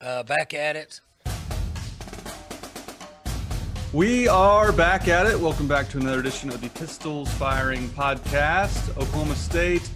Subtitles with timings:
[0.00, 1.00] Uh, back at it.
[3.92, 5.38] We are back at it.
[5.40, 8.90] Welcome back to another edition of the Pistols Firing Podcast.
[8.90, 9.88] Oklahoma State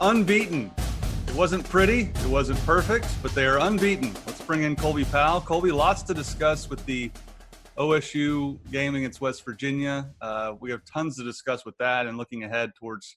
[0.00, 0.70] unbeaten.
[1.26, 4.12] It wasn't pretty, it wasn't perfect, but they are unbeaten.
[4.24, 5.40] Let's bring in Colby Powell.
[5.40, 7.10] Colby, lots to discuss with the
[7.76, 10.10] OSU game against West Virginia.
[10.20, 13.16] Uh, we have tons to discuss with that and looking ahead towards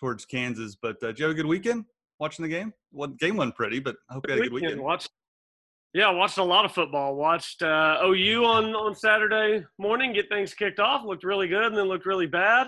[0.00, 0.76] towards Kansas.
[0.80, 1.84] But uh, did you have a good weekend
[2.18, 2.72] watching the game?
[2.90, 4.80] Well, game wasn't pretty, but I hope you had a good weekend.
[4.80, 5.10] Watched,
[5.94, 7.14] yeah, watched a lot of football.
[7.14, 11.04] Watched uh, OU on on Saturday morning get things kicked off.
[11.06, 12.66] Looked really good, and then looked really bad.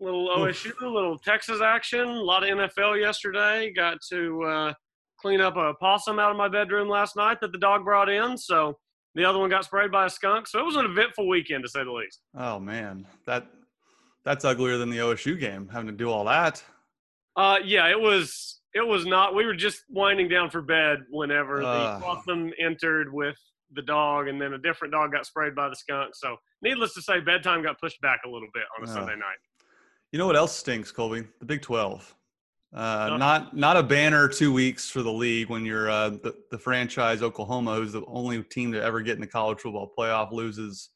[0.00, 2.00] Little OSU, little Texas action.
[2.00, 3.70] A lot of NFL yesterday.
[3.70, 4.74] Got to uh,
[5.20, 8.38] clean up a possum out of my bedroom last night that the dog brought in.
[8.38, 8.78] So
[9.14, 10.46] the other one got sprayed by a skunk.
[10.46, 12.22] So it was an eventful weekend to say the least.
[12.34, 13.46] Oh man, that
[14.24, 15.68] that's uglier than the OSU game.
[15.68, 16.64] Having to do all that.
[17.36, 19.34] Uh, yeah, it was it was not.
[19.34, 23.36] We were just winding down for bed whenever uh, the possum entered with
[23.72, 26.14] the dog, and then a different dog got sprayed by the skunk.
[26.14, 29.14] So, needless to say, bedtime got pushed back a little bit on a uh, Sunday
[29.14, 29.38] night.
[30.12, 31.24] You know what else stinks, Colby?
[31.40, 32.14] The Big Twelve.
[32.74, 36.58] Uh, not not a banner two weeks for the league when you're uh, the, the
[36.58, 40.90] franchise Oklahoma, who's the only team to ever get in the college football playoff, loses.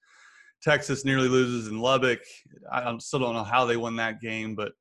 [0.61, 2.19] Texas nearly loses in Lubbock.
[2.73, 4.73] I still don't know how they won that game, but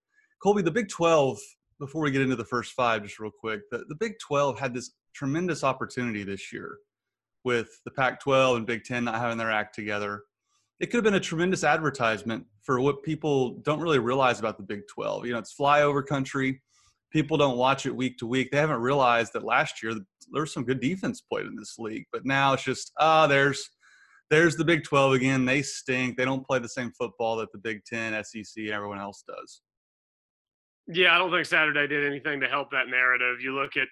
[0.42, 1.38] Colby, the Big Twelve
[1.80, 4.74] before we get into the first five, just real quick, the, the Big 12 had
[4.74, 6.78] this tremendous opportunity this year
[7.44, 10.24] with the Pac 12 and Big 10 not having their act together.
[10.80, 14.64] It could have been a tremendous advertisement for what people don't really realize about the
[14.64, 15.26] Big 12.
[15.26, 16.62] You know, it's flyover country.
[17.12, 18.52] People don't watch it week to week.
[18.52, 19.94] They haven't realized that last year
[20.32, 23.28] there was some good defense played in this league, but now it's just ah, oh,
[23.28, 23.70] there's
[24.30, 25.46] there's the Big 12 again.
[25.46, 26.18] They stink.
[26.18, 29.62] They don't play the same football that the Big 10, SEC, and everyone else does.
[30.88, 33.42] Yeah, I don't think Saturday did anything to help that narrative.
[33.42, 33.88] You look at,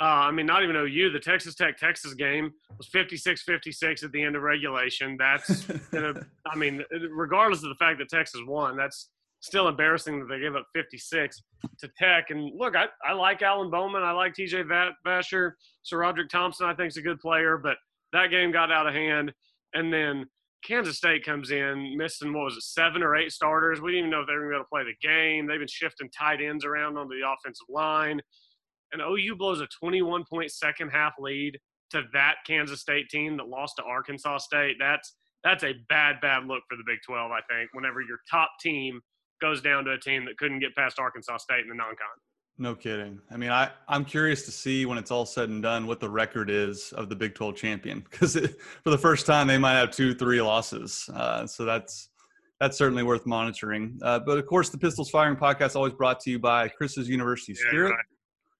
[0.00, 4.12] uh, I mean, not even OU, the Texas Tech Texas game was 56 56 at
[4.12, 5.16] the end of regulation.
[5.18, 10.26] That's, a, I mean, regardless of the fact that Texas won, that's still embarrassing that
[10.28, 11.42] they gave up 56
[11.78, 12.30] to Tech.
[12.30, 14.02] And look, I, I like Alan Bowman.
[14.02, 15.52] I like TJ Vasher.
[15.90, 17.76] SaRodorick Thompson, I think, is a good player, but
[18.12, 19.32] that game got out of hand.
[19.74, 20.26] And then
[20.64, 23.80] Kansas State comes in missing what was it seven or eight starters.
[23.80, 25.46] We didn't even know if they were going to play the game.
[25.46, 28.20] They've been shifting tight ends around on the offensive line,
[28.92, 31.58] and OU blows a 21 point second half lead
[31.90, 34.76] to that Kansas State team that lost to Arkansas State.
[34.78, 37.30] That's that's a bad bad look for the Big 12.
[37.30, 39.00] I think whenever your top team
[39.40, 42.08] goes down to a team that couldn't get past Arkansas State in the non-con.
[42.60, 43.20] No kidding.
[43.30, 46.10] I mean, I, I'm curious to see when it's all said and done what the
[46.10, 48.34] record is of the Big 12 champion because
[48.84, 51.08] for the first time they might have two, three losses.
[51.14, 52.10] Uh, so that's
[52.60, 53.98] that's certainly worth monitoring.
[54.02, 57.54] Uh, but of course, the Pistols Firing Podcast always brought to you by Chris's University
[57.54, 58.04] Spirit, yeah, right.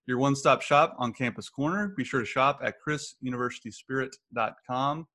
[0.06, 1.88] your one-stop shop on Campus Corner.
[1.88, 5.06] Be sure to shop at chrisuniversityspirit.com.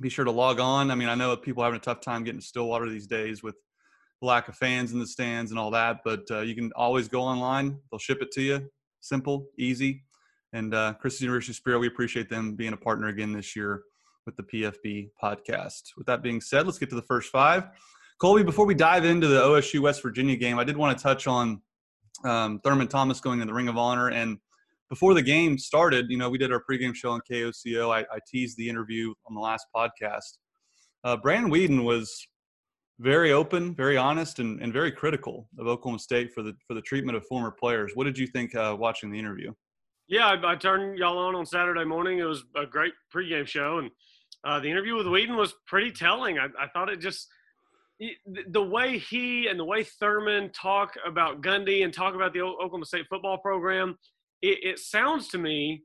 [0.00, 0.90] Be sure to log on.
[0.90, 3.42] I mean, I know people are having a tough time getting to Stillwater these days
[3.42, 3.56] with
[4.26, 5.98] lack of fans in the stands and all that.
[6.04, 8.70] But uh, you can always go online; they'll ship it to you.
[9.00, 10.04] Simple, easy.
[10.52, 13.82] And uh, Chris's University Spirit, we appreciate them being a partner again this year
[14.26, 15.82] with the PFB podcast.
[15.96, 17.68] With that being said, let's get to the first five.
[18.20, 21.26] Colby, before we dive into the OSU West Virginia game, I did want to touch
[21.26, 21.60] on
[22.24, 24.10] um, Thurman Thomas going in the Ring of Honor.
[24.10, 24.38] And
[24.88, 27.92] before the game started, you know, we did our pregame show on KOCO.
[27.92, 30.38] I, I teased the interview on the last podcast.
[31.02, 32.28] Uh, Brandon Weeden was
[33.02, 36.80] very open, very honest, and, and very critical of Oklahoma State for the for the
[36.80, 37.92] treatment of former players.
[37.94, 39.52] What did you think uh, watching the interview?
[40.08, 42.18] Yeah, I, I, turned y'all on on Saturday morning.
[42.18, 43.90] It was a great pregame show, and
[44.44, 46.38] uh, the interview with Weeden was pretty telling.
[46.38, 47.28] I, I thought it just
[48.48, 52.86] the way he and the way Thurman talk about Gundy and talk about the Oklahoma
[52.86, 53.98] State football program,
[54.40, 55.82] it, it sounds to me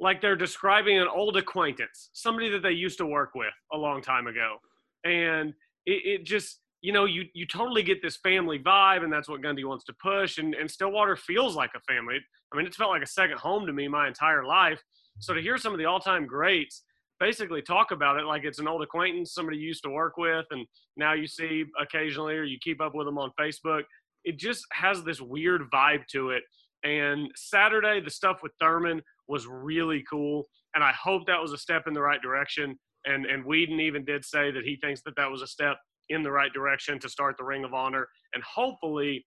[0.00, 4.02] like they're describing an old acquaintance, somebody that they used to work with a long
[4.02, 4.56] time ago,
[5.04, 5.52] and
[5.86, 9.42] it, it just you know, you you totally get this family vibe, and that's what
[9.42, 10.38] Gundy wants to push.
[10.38, 12.18] And, and Stillwater feels like a family.
[12.52, 14.80] I mean, it's felt like a second home to me my entire life.
[15.18, 16.84] So to hear some of the all-time greats
[17.18, 20.46] basically talk about it like it's an old acquaintance, somebody you used to work with,
[20.50, 20.66] and
[20.96, 23.82] now you see occasionally or you keep up with them on Facebook,
[24.24, 26.42] it just has this weird vibe to it.
[26.82, 31.58] And Saturday, the stuff with Thurman was really cool, and I hope that was a
[31.58, 35.16] step in the right direction and and Weeden even did say that he thinks that
[35.16, 35.78] that was a step
[36.10, 39.24] in the right direction to start the Ring of Honor, and hopefully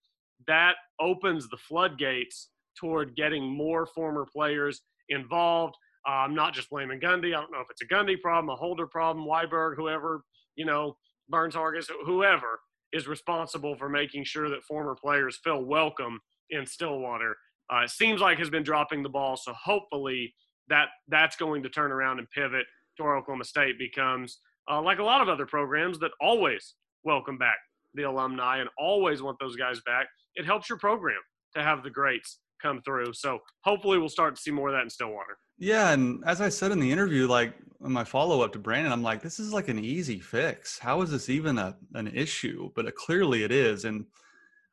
[0.47, 2.49] that opens the floodgates
[2.79, 5.75] toward getting more former players involved.
[6.07, 7.29] Uh, I'm not just blaming Gundy.
[7.29, 10.23] I don't know if it's a Gundy problem, a Holder problem, Weiberg, whoever,
[10.55, 10.97] you know,
[11.29, 12.59] Burns Hargis, whoever
[12.91, 16.19] is responsible for making sure that former players feel welcome
[16.49, 17.35] in Stillwater.
[17.69, 20.33] Uh, seems like has been dropping the ball, so hopefully
[20.67, 22.65] that that's going to turn around and pivot
[22.97, 24.39] to Oklahoma State becomes
[24.69, 27.57] uh, like a lot of other programs that always welcome back
[27.95, 30.07] the alumni and always want those guys back.
[30.35, 31.19] It helps your program
[31.55, 33.13] to have the greats come through.
[33.13, 35.37] So hopefully we'll start to see more of that in Stillwater.
[35.59, 37.53] Yeah, and as I said in the interview, like
[37.85, 40.79] in my follow up to Brandon, I'm like, this is like an easy fix.
[40.79, 42.71] How is this even a an issue?
[42.75, 44.05] But it, clearly it is, and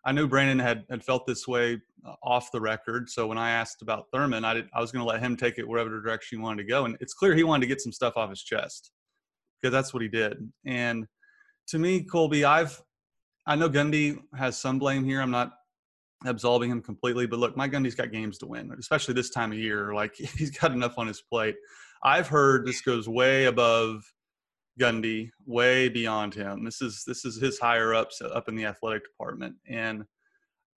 [0.07, 3.11] I knew Brandon had had felt this way uh, off the record.
[3.11, 5.59] So when I asked about Thurman, I did, I was going to let him take
[5.59, 7.93] it wherever direction he wanted to go, and it's clear he wanted to get some
[7.93, 8.93] stuff off his chest
[9.61, 10.51] because that's what he did.
[10.65, 11.07] And
[11.69, 12.81] to me, Colby, I've
[13.47, 15.21] I know Gundy has some blame here.
[15.21, 15.53] I'm not
[16.27, 19.59] absolving him completely, but look, Mike Gundy's got games to win, especially this time of
[19.59, 19.95] year.
[19.95, 21.57] Like he's got enough on his plate.
[22.03, 24.03] I've heard this goes way above
[24.81, 26.65] Gundy, way beyond him.
[26.65, 30.05] This is this is his higher ups up in the athletic department, and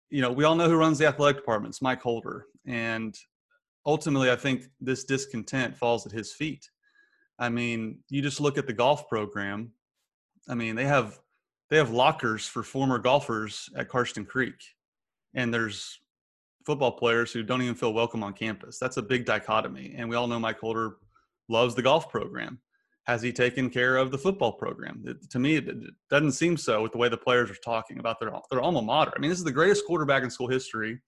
[0.10, 1.74] you know we all know who runs the athletic department.
[1.74, 3.16] It's Mike Holder, and
[3.86, 6.68] ultimately, I think this discontent falls at his feet.
[7.42, 9.72] I mean, you just look at the golf program.
[10.48, 11.20] I mean, they have
[11.72, 14.54] they have lockers for former golfers at Karsten Creek,
[15.34, 16.00] and there's
[16.68, 18.78] football players who don't even feel welcome on campus.
[18.78, 20.98] That's a big dichotomy, and we all know Mike Holder
[21.50, 22.60] loves the golf program.
[23.06, 25.04] Has he taken care of the football program?
[25.08, 27.98] It, to me, it, it doesn't seem so with the way the players are talking
[27.98, 29.14] about their their alma mater.
[29.16, 31.02] I mean, this is the greatest quarterback in school history.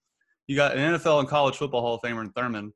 [0.48, 2.72] You got an NFL and college football Hall of Famer in Thurman,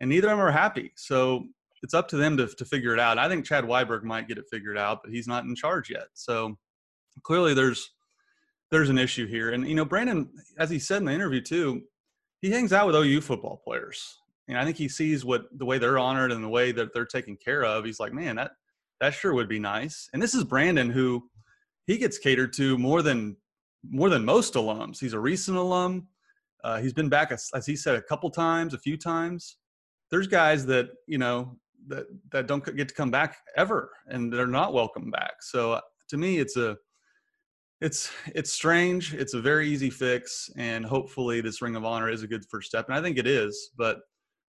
[0.00, 0.92] and neither of them are happy.
[0.96, 1.46] So
[1.82, 3.18] it's up to them to, to figure it out.
[3.18, 6.08] I think Chad Weiberg might get it figured out, but he's not in charge yet.
[6.14, 6.56] So
[7.22, 7.90] clearly there's
[8.70, 9.50] there's an issue here.
[9.50, 10.28] And you know, Brandon,
[10.58, 11.82] as he said in the interview too,
[12.40, 14.18] he hangs out with OU football players.
[14.48, 17.06] And I think he sees what the way they're honored and the way that they're
[17.06, 17.84] taken care of.
[17.84, 18.52] He's like, man, that
[19.00, 20.08] that sure would be nice.
[20.12, 21.28] And this is Brandon who
[21.86, 23.36] he gets catered to more than
[23.88, 24.98] more than most alums.
[24.98, 26.08] He's a recent alum.
[26.64, 29.56] Uh, he's been back, as, as he said, a couple times, a few times.
[30.10, 31.56] There's guys that you know
[31.88, 35.42] that that don't get to come back ever, and they're not welcome back.
[35.42, 36.76] So uh, to me, it's a
[37.80, 39.14] it's it's strange.
[39.14, 42.68] It's a very easy fix, and hopefully, this Ring of Honor is a good first
[42.68, 43.70] step, and I think it is.
[43.76, 44.00] But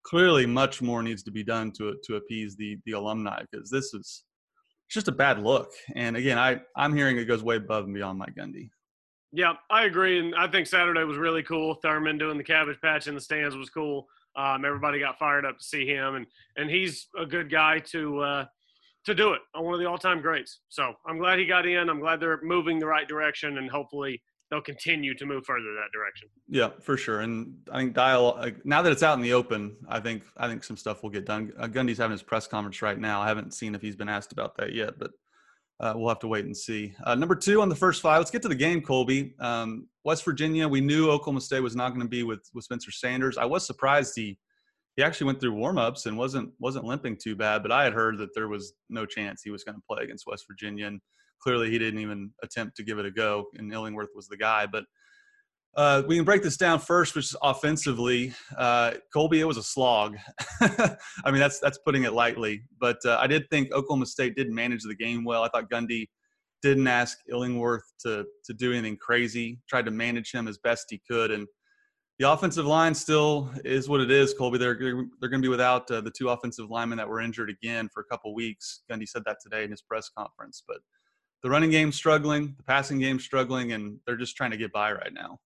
[0.04, 3.94] clearly, much more needs to be done to to appease the the alumni because this
[3.94, 4.24] is
[4.90, 5.69] just a bad look.
[5.95, 8.69] And again, I I'm hearing it goes way above and beyond Mike Gundy.
[9.33, 11.75] Yeah, I agree, and I think Saturday was really cool.
[11.75, 14.07] Thurman doing the cabbage patch in the stands was cool.
[14.38, 16.25] Um, everybody got fired up to see him, and
[16.56, 18.45] and he's a good guy to uh,
[19.06, 19.42] to do it.
[19.56, 20.60] One of the all-time greats.
[20.69, 21.89] So I'm glad he got in.
[21.89, 25.92] I'm glad they're moving the right direction, and hopefully they'll continue to move further that
[25.92, 26.30] direction.
[26.48, 27.22] Yeah, for sure.
[27.22, 30.63] And I think dialogue now that it's out in the open, I think I think
[30.63, 31.51] some stuff will get done.
[31.57, 33.22] Uh, Gundy's having his press conference right now.
[33.22, 35.12] I haven't seen if he's been asked about that yet, but
[35.80, 36.94] uh, we'll have to wait and see.
[37.04, 38.20] Uh, number two on the first five.
[38.20, 39.36] Let's get to the game, Colby.
[39.40, 40.68] Um, West Virginia.
[40.68, 43.38] We knew Oklahoma State was not going to be with with Spencer Sanders.
[43.38, 44.38] I was surprised he
[44.96, 47.62] he actually went through warmups and wasn't wasn't limping too bad.
[47.62, 50.26] But I had heard that there was no chance he was going to play against
[50.26, 51.00] West Virginia, and
[51.42, 53.46] clearly he didn't even attempt to give it a go.
[53.56, 54.66] And Illingworth was the guy.
[54.66, 54.86] But
[55.78, 58.34] uh, we can break this down first, which is offensively.
[58.58, 60.18] Uh, Colby, it was a slog.
[60.62, 62.64] I mean, that's that's putting it lightly.
[62.80, 65.44] But uh, I did think Oklahoma State did manage the game well.
[65.44, 66.08] I thought Gundy
[66.64, 69.60] didn't ask Illingworth to to do anything crazy.
[69.70, 71.48] Tried to manage him as best he could, and
[72.18, 74.58] the offensive line still is what it is, Colby.
[74.58, 77.88] They're they're going to be without uh, the two offensive linemen that were injured again
[77.94, 78.82] for a couple weeks.
[78.92, 80.64] Gundy said that today in his press conference.
[80.68, 80.78] But
[81.44, 84.92] the running game's struggling, the passing game's struggling, and they're just trying to get by
[84.92, 85.38] right now.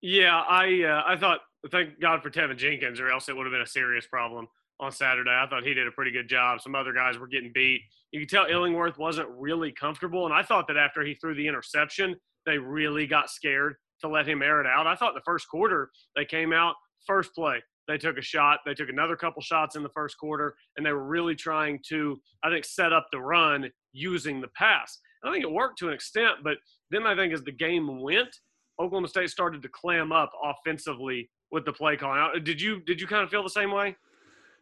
[0.00, 3.52] Yeah, I uh, I thought thank God for Teven Jenkins, or else it would have
[3.52, 4.48] been a serious problem
[4.80, 5.30] on Saturday.
[5.30, 6.60] I thought he did a pretty good job.
[6.60, 7.82] Some other guys were getting beat.
[8.10, 11.46] You could tell Illingworth wasn't really comfortable, and I thought that after he threw the
[11.46, 14.86] interception, they really got scared to let him air it out.
[14.86, 16.74] I thought the first quarter they came out
[17.06, 17.62] first play.
[17.88, 18.60] They took a shot.
[18.64, 22.20] They took another couple shots in the first quarter, and they were really trying to,
[22.42, 24.98] I think, set up the run using the pass.
[25.22, 26.58] And I think it worked to an extent, but
[26.90, 28.34] then I think as the game went,
[28.80, 32.42] Oklahoma State started to clam up offensively with the play calling.
[32.42, 33.96] Did you did you kind of feel the same way?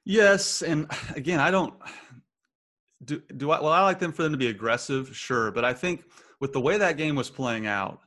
[0.05, 1.75] Yes, and again, I don't
[3.05, 5.73] do do I well I like them for them to be aggressive, sure, but I
[5.73, 6.05] think
[6.41, 8.01] with the way that game was playing out,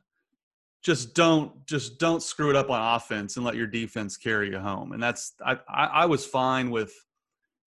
[0.82, 4.58] just don't just don't screw it up on offense and let your defense carry you
[4.58, 4.92] home.
[4.92, 6.92] And that's I I, I was fine with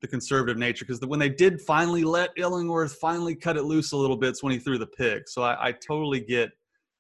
[0.02, 3.98] the conservative nature because when they did finally let Illingworth finally cut it loose a
[3.98, 5.28] little bit, it's when he threw the pick.
[5.28, 6.52] So I, I totally get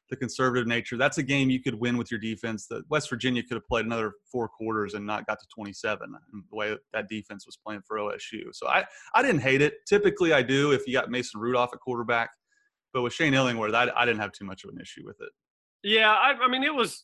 [0.09, 0.97] the conservative nature.
[0.97, 2.67] That's a game you could win with your defense.
[2.67, 6.13] That West Virginia could have played another four quarters and not got to 27.
[6.31, 8.53] The way that defense was playing for OSU.
[8.53, 9.75] So I I didn't hate it.
[9.87, 12.29] Typically I do if you got Mason Rudolph at quarterback,
[12.93, 15.29] but with Shane Illingworth, I, I didn't have too much of an issue with it.
[15.83, 17.03] Yeah, I, I mean it was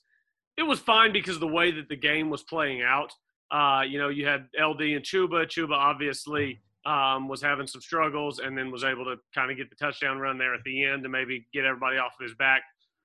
[0.57, 3.11] it was fine because the way that the game was playing out.
[3.51, 5.45] Uh, you know, you had LD and Chuba.
[5.45, 9.69] Chuba obviously um, was having some struggles and then was able to kind of get
[9.69, 12.63] the touchdown run there at the end to maybe get everybody off of his back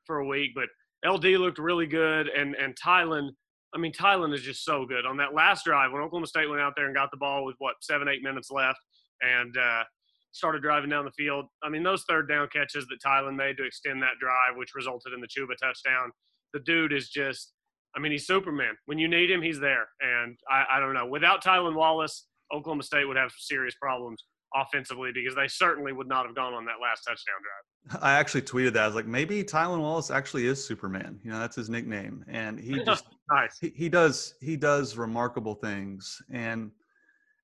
[0.09, 0.51] for a week.
[0.57, 0.69] But
[1.09, 3.29] LD looked really good, and and Tylan.
[3.75, 6.63] I mean, Tylan is just so good on that last drive when Oklahoma State went
[6.63, 8.79] out there and got the ball with what seven, eight minutes left,
[9.21, 9.85] and uh,
[10.33, 11.47] started driving down the field.
[11.63, 15.13] I mean, those third down catches that Tylan made to extend that drive, which resulted
[15.13, 16.11] in the Chuba touchdown.
[16.55, 17.53] The dude is just,
[17.95, 18.75] I mean, he's Superman.
[18.87, 19.89] When you need him, he's there.
[20.01, 21.07] And I, I don't know.
[21.07, 24.25] Without Tylan Wallace, Oklahoma State would have serious problems
[24.55, 27.68] offensively because they certainly would not have gone on that last touchdown drive.
[28.03, 28.83] I actually tweeted that.
[28.83, 31.19] I was like, maybe Tylan Wallace actually is Superman.
[31.25, 33.59] You know, that's his nickname, and he just nice.
[33.61, 36.21] he, he does he does remarkable things.
[36.31, 36.71] And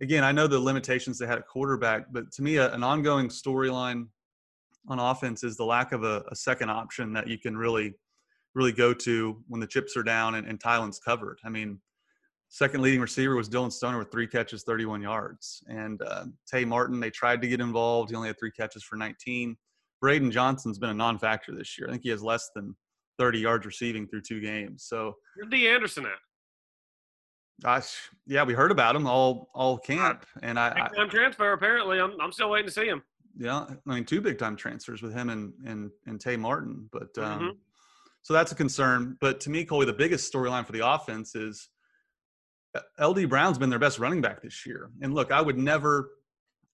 [0.00, 3.28] again, I know the limitations they had at quarterback, but to me, a, an ongoing
[3.28, 4.08] storyline
[4.88, 7.94] on offense is the lack of a, a, second option that you can really
[8.54, 11.38] really go to when the chips are down and, and Tylan's covered.
[11.42, 11.80] I mean,
[12.54, 15.60] Second leading receiver was Dillon Stoner with three catches, 31 yards.
[15.66, 18.10] And uh, Tay Martin, they tried to get involved.
[18.10, 19.56] He only had three catches for 19.
[20.00, 21.88] Braydon Johnson's been a non-factor this year.
[21.88, 22.76] I think he has less than
[23.18, 24.84] 30 yards receiving through two games.
[24.84, 26.12] So where's Dee Anderson at?
[27.62, 31.52] Gosh, yeah, we heard about him all all camp, and I big time transfer.
[31.52, 33.00] Apparently, I'm I'm still waiting to see him.
[33.38, 37.16] Yeah, I mean two big time transfers with him and and and Tay Martin, but
[37.16, 37.48] um, mm-hmm.
[38.22, 39.16] so that's a concern.
[39.20, 41.68] But to me, Colby, the biggest storyline for the offense is
[43.00, 44.90] LD Brown's been their best running back this year.
[45.00, 46.10] And look, I would never,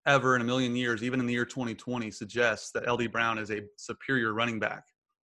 [0.06, 3.50] ever in a million years, even in the year 2020, suggests that LD Brown is
[3.50, 4.84] a superior running back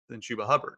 [0.08, 0.76] than Chuba Hubbard.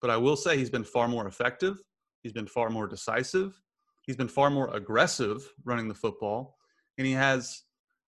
[0.00, 1.78] But I will say he's been far more effective.
[2.22, 3.60] He's been far more decisive.
[4.02, 6.56] He's been far more aggressive running the football.
[6.98, 7.62] And he has,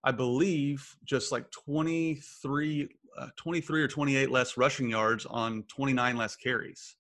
[0.05, 6.37] I believe, just like 23, uh, 23 or 28 less rushing yards on 29 less
[6.37, 6.97] carries.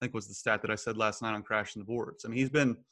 [0.00, 2.24] I think was the stat that I said last night on Crashing the Boards.
[2.24, 2.76] I mean, he's been–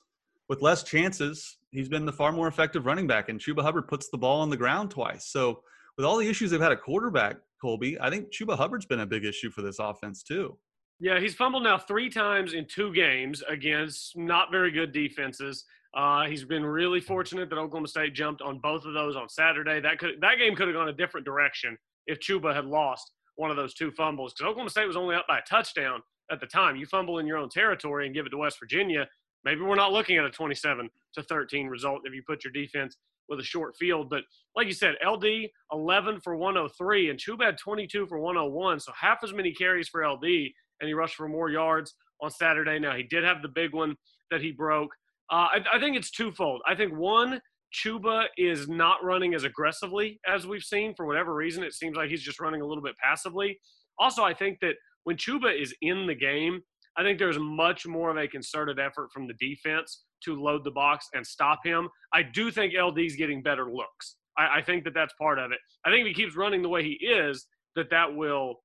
[0.48, 3.28] with less chances, he's been the far more effective running back.
[3.28, 5.26] And Chuba Hubbard puts the ball on the ground twice.
[5.26, 5.62] So
[5.96, 9.06] with all the issues they've had at quarterback, Colby, I think Chuba Hubbard's been a
[9.06, 10.56] big issue for this offense too.
[11.00, 15.64] Yeah, he's fumbled now three times in two games against not very good defenses.
[15.94, 19.80] Uh, he's been really fortunate that Oklahoma State jumped on both of those on Saturday.
[19.80, 21.76] That could that game could have gone a different direction
[22.06, 25.26] if Chuba had lost one of those two fumbles because Oklahoma State was only up
[25.28, 26.00] by a touchdown
[26.30, 26.76] at the time.
[26.76, 29.08] You fumble in your own territory and give it to West Virginia,
[29.48, 32.98] Maybe we're not looking at a 27 to 13 result if you put your defense
[33.30, 34.10] with a short field.
[34.10, 34.24] But
[34.54, 35.24] like you said, LD
[35.72, 38.80] 11 for 103 and Chuba had 22 for 101.
[38.80, 42.78] So half as many carries for LD, and he rushed for more yards on Saturday.
[42.78, 43.96] Now he did have the big one
[44.30, 44.90] that he broke.
[45.30, 46.60] Uh, I, I think it's twofold.
[46.66, 47.40] I think one,
[47.72, 51.62] Chuba is not running as aggressively as we've seen for whatever reason.
[51.64, 53.58] It seems like he's just running a little bit passively.
[53.98, 54.74] Also, I think that
[55.04, 56.60] when Chuba is in the game,
[56.98, 60.72] I think there's much more of a concerted effort from the defense to load the
[60.72, 61.88] box and stop him.
[62.12, 64.16] I do think LD's getting better looks.
[64.36, 65.58] I, I think that that's part of it.
[65.86, 68.56] I think if he keeps running the way he is, that that will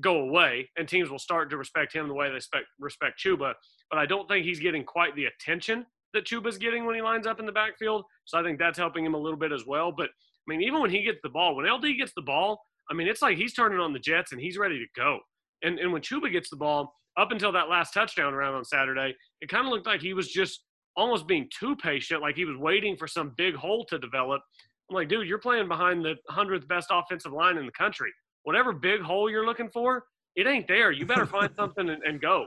[0.00, 3.52] go away and teams will start to respect him the way they respect, respect Chuba.
[3.90, 5.84] But I don't think he's getting quite the attention
[6.14, 8.04] that Chuba's getting when he lines up in the backfield.
[8.24, 9.92] So I think that's helping him a little bit as well.
[9.92, 12.94] But I mean, even when he gets the ball, when LD gets the ball, I
[12.94, 15.18] mean, it's like he's turning on the Jets and he's ready to go.
[15.62, 19.14] And and when Chuba gets the ball, up until that last touchdown round on Saturday,
[19.40, 20.64] it kind of looked like he was just
[20.96, 24.42] almost being too patient, like he was waiting for some big hole to develop.
[24.90, 28.10] I'm like, dude, you're playing behind the 100th best offensive line in the country.
[28.44, 30.04] Whatever big hole you're looking for,
[30.36, 30.90] it ain't there.
[30.90, 32.46] You better find something and, and, go.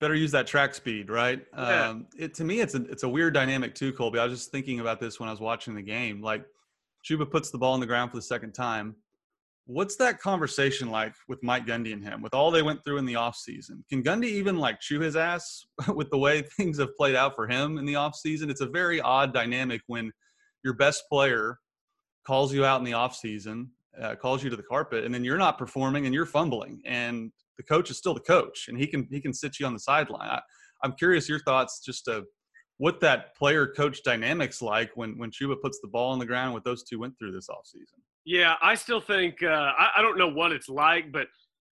[0.00, 1.44] Better use that track speed, right?
[1.56, 1.88] Yeah.
[1.88, 4.18] Um, it, to me, it's a, it's a weird dynamic too, Colby.
[4.18, 6.22] I was just thinking about this when I was watching the game.
[6.22, 6.44] Like,
[7.08, 8.96] Chuba puts the ball on the ground for the second time
[9.68, 13.04] what's that conversation like with Mike Gundy and him with all they went through in
[13.04, 13.86] the offseason?
[13.90, 17.46] Can Gundy even like chew his ass with the way things have played out for
[17.46, 18.50] him in the offseason?
[18.50, 20.10] It's a very odd dynamic when
[20.64, 21.58] your best player
[22.26, 23.68] calls you out in the offseason,
[24.00, 27.30] uh, calls you to the carpet, and then you're not performing and you're fumbling, and
[27.58, 29.80] the coach is still the coach, and he can he can sit you on the
[29.80, 30.30] sideline.
[30.30, 30.40] I,
[30.82, 32.24] I'm curious your thoughts just to
[32.78, 36.54] what that player coach dynamics like when when Chuba puts the ball on the ground,
[36.54, 38.00] what those two went through this offseason.
[38.28, 41.28] Yeah, I still think uh, I, I, don't know what it's like, but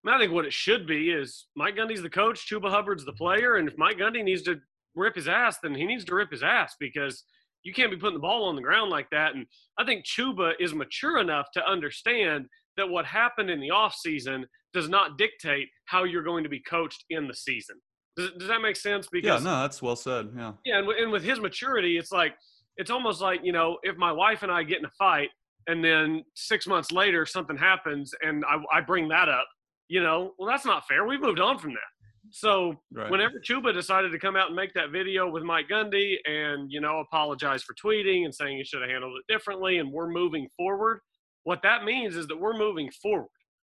[0.07, 3.57] I think what it should be is Mike Gundy's the coach, Chuba Hubbard's the player,
[3.57, 4.55] and if Mike Gundy needs to
[4.95, 7.25] rip his ass, then he needs to rip his ass because
[7.61, 9.35] you can't be putting the ball on the ground like that.
[9.35, 9.45] And
[9.77, 14.89] I think Chuba is mature enough to understand that what happened in the offseason does
[14.89, 17.75] not dictate how you're going to be coached in the season.
[18.15, 19.07] Does, does that make sense?
[19.11, 20.29] Because yeah, no, that's well said.
[20.35, 20.53] Yeah.
[20.65, 22.33] Yeah, and, and with his maturity, it's like
[22.77, 25.29] it's almost like you know if my wife and I get in a fight
[25.67, 29.47] and then six months later something happens and I, I bring that up,
[29.87, 31.05] you know, well, that's not fair.
[31.05, 31.97] We've moved on from that.
[32.31, 33.09] So right.
[33.09, 36.81] whenever Chuba decided to come out and make that video with Mike Gundy and you
[36.81, 40.47] know apologize for tweeting and saying he should have handled it differently, and we're moving
[40.57, 40.99] forward,
[41.43, 43.29] what that means is that we're moving forward.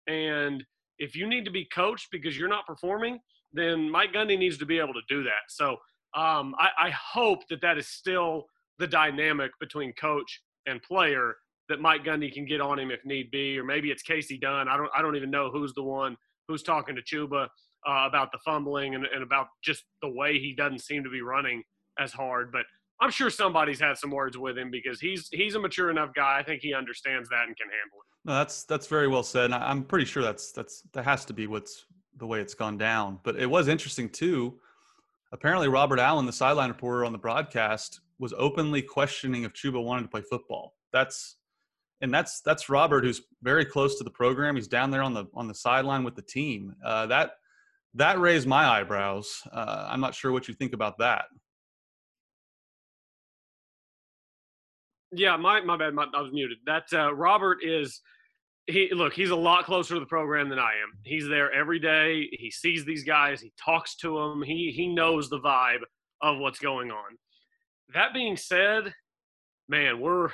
[0.07, 0.63] And
[0.99, 3.19] if you need to be coached because you're not performing,
[3.51, 5.49] then Mike Gundy needs to be able to do that.
[5.49, 5.71] So
[6.15, 8.45] um, I, I hope that that is still
[8.79, 11.35] the dynamic between coach and player
[11.69, 14.67] that Mike Gundy can get on him if need be, or maybe it's Kasey Dunn.
[14.67, 16.17] I don't I don't even know who's the one
[16.47, 17.45] who's talking to Chuba
[17.87, 21.21] uh, about the fumbling and, and about just the way he doesn't seem to be
[21.21, 21.63] running
[21.99, 22.51] as hard.
[22.51, 22.63] But
[23.01, 26.37] I'm sure somebody's had some words with him because he's he's a mature enough guy.
[26.39, 28.29] I think he understands that and can handle it.
[28.29, 29.45] No, that's that's very well said.
[29.45, 31.85] And I'm pretty sure that's that's that has to be what's
[32.17, 33.19] the way it's gone down.
[33.23, 34.59] But it was interesting too.
[35.31, 40.03] Apparently, Robert Allen, the sideline reporter on the broadcast, was openly questioning if Chuba wanted
[40.03, 40.75] to play football.
[40.93, 41.35] That's
[42.01, 44.55] and that's that's Robert, who's very close to the program.
[44.55, 46.75] He's down there on the on the sideline with the team.
[46.83, 47.31] Uh, that
[47.95, 49.41] that raised my eyebrows.
[49.51, 51.25] Uh, I'm not sure what you think about that.
[55.11, 55.93] Yeah, my my bad.
[55.93, 56.57] My, I was muted.
[56.65, 58.01] That uh, Robert is
[58.67, 59.13] he look.
[59.13, 60.99] He's a lot closer to the program than I am.
[61.03, 62.27] He's there every day.
[62.31, 63.39] He sees these guys.
[63.39, 64.41] He talks to them.
[64.41, 65.83] He he knows the vibe
[66.21, 67.17] of what's going on.
[67.93, 68.93] That being said,
[69.69, 70.29] man, we're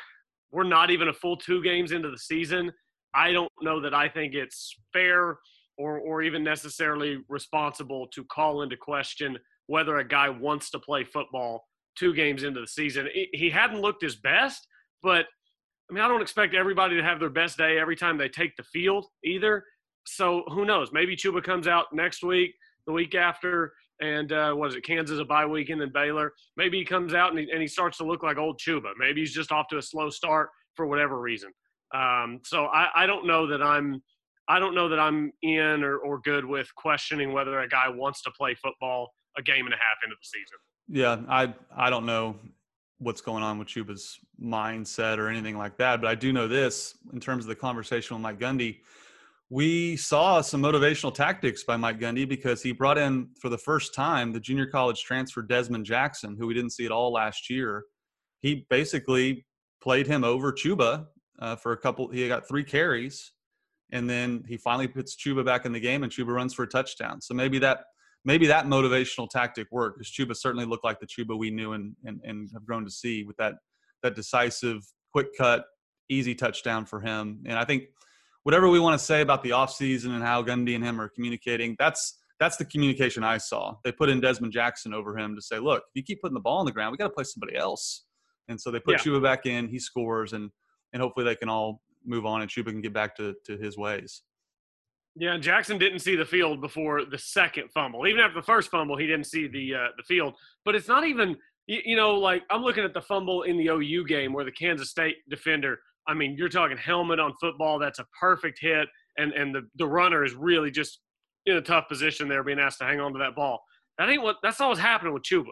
[0.51, 2.71] we're not even a full two games into the season.
[3.13, 5.37] I don't know that I think it's fair
[5.77, 11.03] or, or even necessarily responsible to call into question whether a guy wants to play
[11.03, 11.63] football
[11.97, 13.07] two games into the season.
[13.33, 14.65] He hadn't looked his best,
[15.03, 15.25] but
[15.89, 18.55] I mean, I don't expect everybody to have their best day every time they take
[18.55, 19.63] the field either.
[20.05, 20.91] So who knows?
[20.93, 22.53] Maybe Chuba comes out next week,
[22.87, 26.33] the week after, and uh, what is it, Kansas a bye week and Baylor.
[26.57, 28.91] Maybe he comes out and he, and he starts to look like old Chuba.
[28.97, 31.51] Maybe he's just off to a slow start for whatever reason.
[31.93, 34.01] Um, so I, I don't know that I'm
[34.47, 38.21] I don't know that I'm in or, or good with questioning whether a guy wants
[38.23, 40.57] to play football a game and a half into the season.
[40.89, 42.37] Yeah, I I don't know
[42.97, 46.95] what's going on with Chuba's mindset or anything like that, but I do know this
[47.13, 48.79] in terms of the conversation with Mike Gundy
[49.51, 53.93] we saw some motivational tactics by Mike Gundy because he brought in for the first
[53.93, 57.83] time the junior college transfer Dezmon Jackson, who we didn't see at all last year.
[58.39, 59.45] He basically
[59.83, 61.05] played him over Chuba
[61.39, 62.07] uh, for a couple.
[62.07, 63.33] He got three carries,
[63.91, 66.67] and then he finally puts Chuba back in the game, and Chuba runs for a
[66.67, 67.19] touchdown.
[67.19, 67.79] So maybe that
[68.23, 71.93] maybe that motivational tactic worked because Chuba certainly looked like the Chuba we knew and,
[72.05, 73.55] and and have grown to see with that
[74.01, 75.65] that decisive, quick cut,
[76.07, 77.43] easy touchdown for him.
[77.45, 77.83] And I think
[78.43, 81.75] whatever we want to say about the offseason and how Gundy and him are communicating,
[81.79, 83.75] that's that's the communication I saw.
[83.83, 86.39] They put in Dezmon Jackson over him to say, look, if you keep putting the
[86.39, 88.05] ball on the ground, we got to play somebody else.
[88.47, 88.97] And so they put yeah.
[88.97, 90.49] Chuba back in, he scores, and
[90.93, 93.77] and hopefully they can all move on and Chuba can get back to, to his
[93.77, 94.23] ways.
[95.15, 98.07] Yeah, Jackson didn't see the field before the second fumble.
[98.07, 100.35] Even after the first fumble, he didn't see the uh, the field.
[100.63, 103.67] But it's not even you, you know like I'm looking at the fumble in the
[103.67, 107.79] OU game where the Kansas State defender I mean, you're talking helmet on football.
[107.79, 108.87] That's a perfect hit.
[109.17, 110.99] And, and the, the runner is really just
[111.45, 113.61] in a tough position there, being asked to hang on to that ball.
[113.97, 115.51] That ain't what, that's not what's happening with Chuba.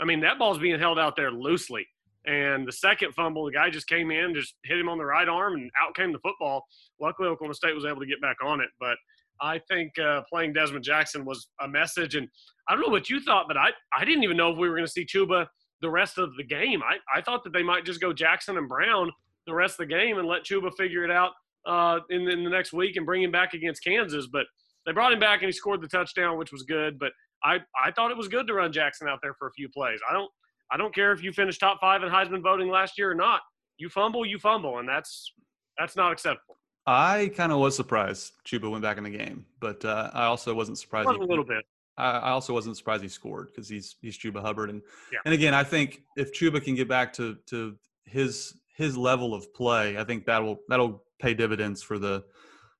[0.00, 1.86] I mean, that ball's being held out there loosely.
[2.26, 5.28] And the second fumble, the guy just came in, just hit him on the right
[5.28, 6.64] arm, and out came the football.
[7.00, 8.68] Luckily, Oklahoma State was able to get back on it.
[8.78, 8.96] But
[9.40, 12.14] I think uh, playing Dezmon Jackson was a message.
[12.14, 12.28] And
[12.68, 14.76] I don't know what you thought, but I, I didn't even know if we were
[14.76, 15.46] going to see Chuba
[15.80, 16.82] the rest of the game.
[16.82, 19.10] I, I thought that they might just go Jackson and Brown
[19.46, 21.32] the rest of the game and let Chuba figure it out
[21.66, 24.28] uh, in, in the next week and bring him back against Kansas.
[24.30, 24.46] But
[24.86, 26.98] they brought him back and he scored the touchdown, which was good.
[26.98, 29.68] But I, I thought it was good to run Jackson out there for a few
[29.68, 30.00] plays.
[30.08, 30.30] I don't
[30.70, 33.40] I don't care if you finished top five in Heisman voting last year or not.
[33.78, 35.32] You fumble, you fumble, and that's
[35.78, 36.56] that's not acceptable.
[36.86, 40.54] I kind of was surprised Chuba went back in the game, but uh, I also
[40.54, 41.08] wasn't surprised.
[41.08, 41.64] Was a little bit.
[41.98, 44.80] I also wasn't surprised he scored because he's he's Chuba Hubbard, and
[45.12, 45.18] yeah.
[45.24, 49.52] and again, I think if Chuba can get back to to his his level of
[49.54, 52.24] play, I think that'll that'll pay dividends for the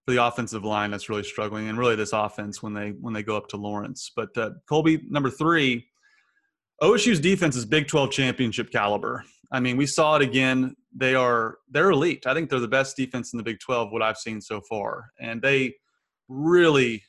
[0.04, 3.22] for the offensive line that's really struggling, and really this offense when they when they
[3.22, 4.10] go up to Lawrence.
[4.16, 5.86] But uh, Colby, number three,
[6.82, 9.22] OSU's defense is Big 12 championship caliber.
[9.52, 10.74] I mean, we saw it again.
[10.96, 12.26] They are they're elite.
[12.26, 15.10] I think they're the best defense in the Big 12 what I've seen so far,
[15.20, 15.74] and they
[16.28, 17.02] really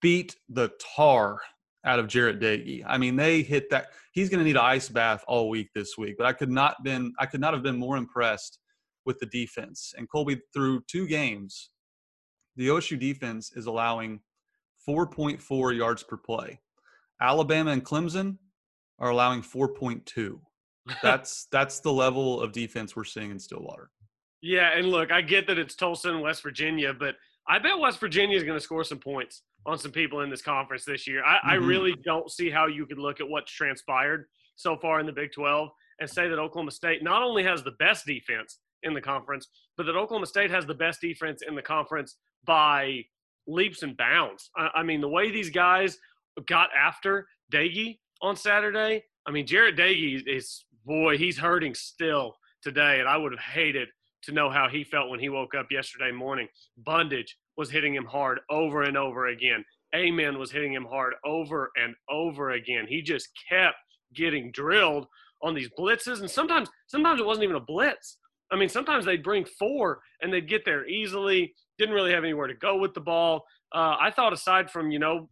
[0.00, 1.38] beat the tar
[1.84, 2.82] out of Jarret Doege.
[2.86, 3.88] I mean, they hit that.
[4.12, 6.16] He's going to need an ice bath all week this week.
[6.16, 8.58] But I could not been I could not have been more impressed
[9.04, 9.92] with the defense.
[9.96, 11.70] And Colby through two games,
[12.56, 14.20] the OSU defense is allowing
[14.88, 16.60] 4.4 yards per play.
[17.20, 18.38] Alabama and Clemson
[18.98, 20.38] are allowing 4.2.
[21.02, 23.90] That's that's the level of defense we're seeing in Stillwater.
[24.40, 27.14] Yeah, and look, I get that it's Tulsa and West Virginia, but
[27.48, 30.42] I bet West Virginia is going to score some points on some people in this
[30.42, 31.24] conference this year.
[31.24, 31.40] I, Mhm.
[31.44, 34.26] I really don't see how you could look at what's transpired
[34.56, 37.72] so far in the Big 12 and say that Oklahoma State not only has the
[37.72, 41.62] best defense in the conference, but that Oklahoma State has the best defense in the
[41.62, 43.04] conference by
[43.46, 44.50] leaps and bounds.
[44.56, 45.98] I, I mean, the way these guys
[46.46, 49.04] got after Doege on Saturday.
[49.26, 53.88] I mean, Jarret Doege is boy, he's hurting still today, and I would have hated
[54.24, 56.48] to know how he felt when he woke up yesterday morning.
[56.86, 59.64] Bundage was hitting him hard over and over again.
[59.94, 62.86] Amen was hitting him hard over and over again.
[62.88, 63.76] He just kept
[64.14, 65.06] getting drilled
[65.42, 68.18] on these blitzes, and sometimes sometimes it wasn't even a blitz.
[68.50, 71.54] I mean, sometimes they'd bring four and they'd get there easily.
[71.78, 73.44] Didn't really have anywhere to go with the ball.
[73.74, 75.28] Uh, I thought aside from you know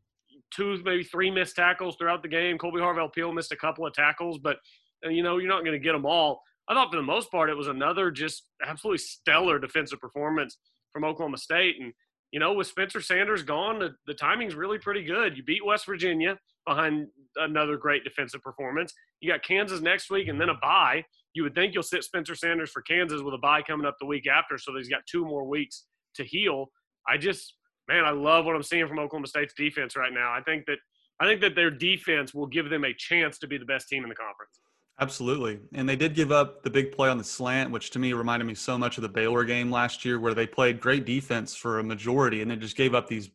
[0.51, 3.93] two maybe three missed tackles throughout the game, Kolby Harvell Peel missed a couple of
[3.95, 4.57] tackles, but
[5.05, 6.43] uh, you know you're not going to get them all.
[6.71, 10.57] I thought for the most part it was another just absolutely stellar defensive performance
[10.93, 11.93] from Oklahoma State, and
[12.31, 15.37] you know with Spencer Sanders gone, the, the timing's really pretty good.
[15.37, 18.95] You beat West Virginia behind another great defensive performance.
[19.21, 21.05] You got Kansas next week and then a bye.
[21.35, 24.07] You would think you'll sit Spencer Sanders for Kansas with a bye coming up the
[24.07, 26.67] week after, so he's got two more weeks to heal.
[27.09, 27.55] I just,
[27.89, 30.33] man, I love what I'm seeing from Oklahoma State's defense right now.
[30.33, 30.79] I think that
[31.19, 34.05] I think that their defense will give them a chance to be the best team
[34.05, 34.61] in the conference.
[35.01, 35.61] Absolutely.
[35.73, 38.45] And they did give up the big play on the slant, which to me reminded
[38.45, 41.79] me so much of the Baylor game last year, where they played great defense for
[41.79, 43.31] a majority and then just gave up these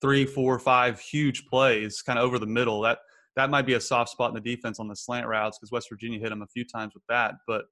[0.00, 2.80] three, four, five huge plays kind of over the middle.
[2.82, 2.98] That
[3.34, 5.88] that might be a soft spot in the defense on the slant routes because West
[5.88, 7.34] Virginia hit them a few times with that.
[7.48, 7.64] But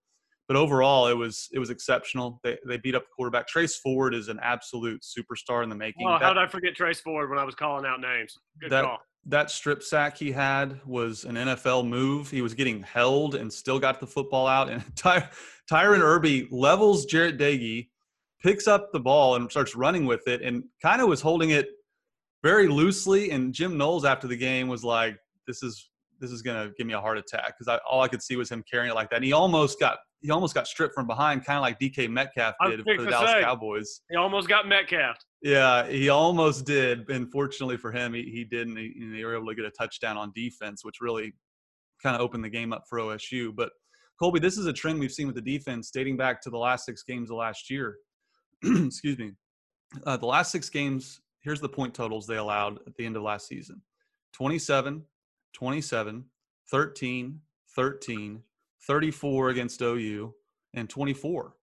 [0.51, 2.41] but overall, it was it was exceptional.
[2.43, 3.47] They they beat up the quarterback.
[3.47, 6.09] Trace Ford is an absolute superstar in the making.
[6.09, 8.37] Oh, That- how did I forget Trace Ford when I was calling out names?
[8.61, 8.99] Good that call.
[9.27, 12.29] that strip sack he had was an NFL move.
[12.33, 14.69] He was getting held and still got the football out.
[14.69, 15.29] And Ty,
[15.71, 17.89] Tyron Irby levels Jarret Doege,
[18.43, 21.69] picks up the ball and starts running with it, and kind of was holding it
[22.43, 23.31] very loosely.
[23.31, 26.95] And Jim Knowles after the game was like, "This is this is gonna give me
[26.95, 29.17] a heart attack," because all I could see was him carrying it like that.
[29.17, 32.55] And he almost got he almost got stripped from behind, kind of like DK Metcalf
[32.67, 33.41] did for the Dallas say.
[33.43, 34.03] Cowboys.
[34.11, 35.17] He almost got Metcalf.
[35.43, 37.09] Yeah, he almost did.
[37.09, 38.77] And fortunately for him, he, he didn't.
[38.77, 41.33] He, they were able to get a touchdown on defense, which really
[42.03, 43.55] kind of opened the game up for OSU.
[43.55, 43.71] But
[44.19, 46.85] Colby, this is a trend we've seen with the defense dating back to the last
[46.85, 47.97] six games of last year.
[48.65, 49.33] Excuse me.
[50.05, 53.23] Uh, the last six games, here's the point totals they allowed at the end of
[53.23, 53.81] last season
[54.35, 55.03] 27,
[55.55, 56.25] 27,
[56.71, 57.41] 13,
[57.75, 58.43] 13,
[58.87, 60.35] 34 against OU,
[60.75, 61.55] and 24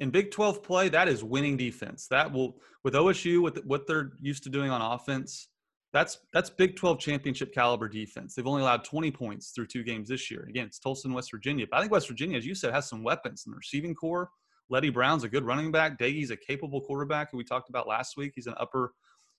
[0.00, 2.06] in Big 12 play, that is winning defense.
[2.08, 5.48] That will with OSU with what they're used to doing on offense.
[5.92, 8.34] That's that's Big 12 championship caliber defense.
[8.34, 10.46] They've only allowed 20 points through two games this year.
[10.48, 11.66] Again, it's Tulsa and West Virginia.
[11.68, 14.30] But I think West Virginia, as you said, has some weapons in the receiving corps.
[14.70, 15.98] Leddie Brown's a good running back.
[15.98, 18.32] Doege's a capable quarterback who we talked about last week.
[18.34, 18.92] He's an upper,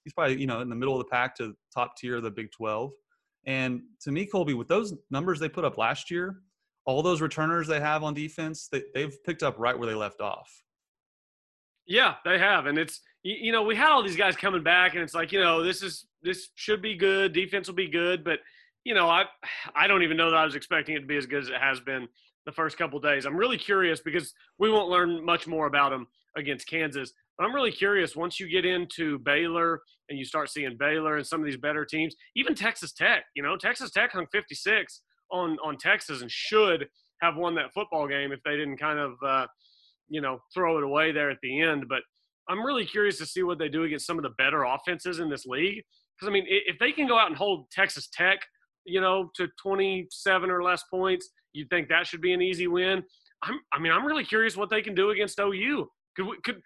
[0.03, 2.31] he's probably, you know, in the middle of the pack to top tier of the
[2.31, 2.91] Big 12.
[3.45, 6.41] And to me, Colby, with those numbers they put up last year,
[6.89, 10.21] all those returners they have on defense, they, they've picked up right where they left
[10.21, 10.63] off.
[11.85, 15.03] Yeah, they have, and it's you, know we had all these guys coming back, and
[15.03, 18.39] it's like you know this is this should be good, defense will be good, but
[18.83, 19.25] you know I
[19.75, 21.61] I don't even know that I was expecting it to be as good as it
[21.61, 22.07] has been
[22.45, 23.25] the first couple days.
[23.25, 27.13] I'm really curious because we won't learn much more about them against Kansas.
[27.37, 31.25] But I'm really curious once you get into Baylor and you start seeing Baylor and
[31.25, 33.25] some of these better teams, even Texas Tech.
[33.35, 36.87] You know, Texas Tech hung 56 on on Texas and should
[37.21, 39.47] have won that football game if they didn't kind of uh,
[40.07, 41.85] you know throw it away there at the end.
[41.87, 42.01] But
[42.47, 45.29] I'm really curious to see what they do against some of the better offenses in
[45.29, 45.83] this league.
[46.15, 48.39] Because I mean, if they can go out and hold Texas Tech,
[48.85, 53.03] you know, to 27 or less points, you'd think that should be an easy win.
[53.43, 55.87] I'm, I mean, I'm really curious what they can do against OU.
[56.15, 56.61] Could, could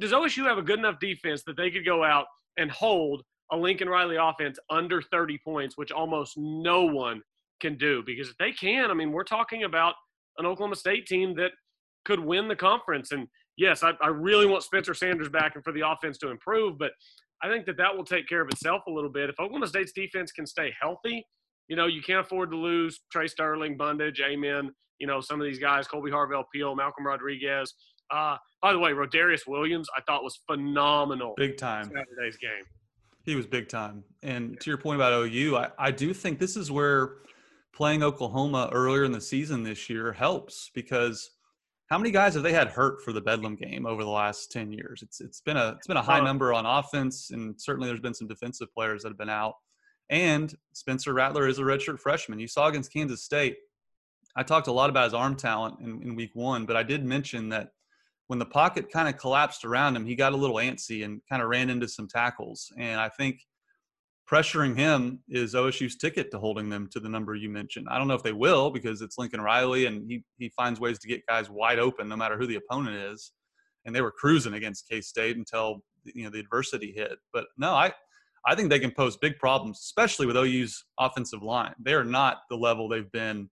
[0.00, 2.26] does OSU have a good enough defense that they could go out
[2.56, 7.20] and hold a Lincoln Riley offense under 30 points, which almost no one
[7.60, 8.02] can do?
[8.04, 9.94] Because if they can, I mean, we're talking about
[10.38, 11.52] an Oklahoma State team that
[12.04, 13.12] could win the conference.
[13.12, 16.78] And yes, I, I really want Spencer Sanders back and for the offense to improve,
[16.78, 16.92] but
[17.42, 19.28] I think that that will take care of itself a little bit.
[19.28, 21.24] If Oklahoma State's defense can stay healthy,
[21.68, 24.70] you know, you can't afford to lose Tre Sterling, Bundage, Amen.
[24.98, 27.74] You know, some of these guys, Kolby Harvell Peel, Malcolm Rodriguez.
[28.10, 31.84] Uh, by the way, Rodarius Williams, I thought was phenomenal Big time.
[31.84, 32.64] Saturday's game.
[33.24, 34.04] He was big time.
[34.22, 37.16] And to your point about OU, I, I do think this is where
[37.76, 41.30] playing Oklahoma earlier in the season this year helps because
[41.88, 44.72] how many guys have they had hurt for the Bedlam game over the last 10
[44.72, 45.02] years?
[45.02, 48.14] It's it's been a it's been a high number on offense and certainly there's been
[48.14, 49.54] some defensive players that have been out.
[50.08, 52.38] And Spencer Rattler is a redshirt freshman.
[52.38, 53.56] You saw against Kansas State.
[54.36, 57.04] I talked a lot about his arm talent in, in week one, but I did
[57.04, 57.70] mention that
[58.28, 61.42] when the pocket kind of collapsed around him, he got a little antsy and kind
[61.42, 62.72] of ran into some tackles.
[62.76, 63.40] And I think
[64.30, 67.86] pressuring him is OSU's ticket to holding them to the number you mentioned.
[67.90, 70.98] I don't know if they will because it's Lincoln Riley and he he finds ways
[71.00, 73.32] to get guys wide open no matter who the opponent is.
[73.84, 77.18] And they were cruising against K State until you know the adversity hit.
[77.32, 77.92] But no, I
[78.46, 81.74] I think they can pose big problems, especially with OU's offensive line.
[81.80, 83.48] They are not the level they've been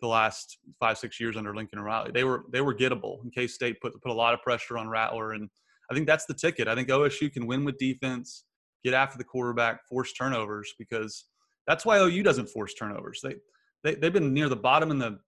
[0.00, 2.10] the last five six years under Lincoln Riley.
[2.12, 3.22] They were they were gettable.
[3.24, 5.48] In K State put put a lot of pressure on Rattler, and
[5.90, 6.68] I think that's the ticket.
[6.68, 8.44] I think OSU can win with defense,
[8.86, 11.24] get after the quarterback, force turnovers because
[11.66, 13.20] that's why OU doesn't force turnovers.
[13.22, 13.34] They
[13.82, 15.18] they they've been near the bottom in the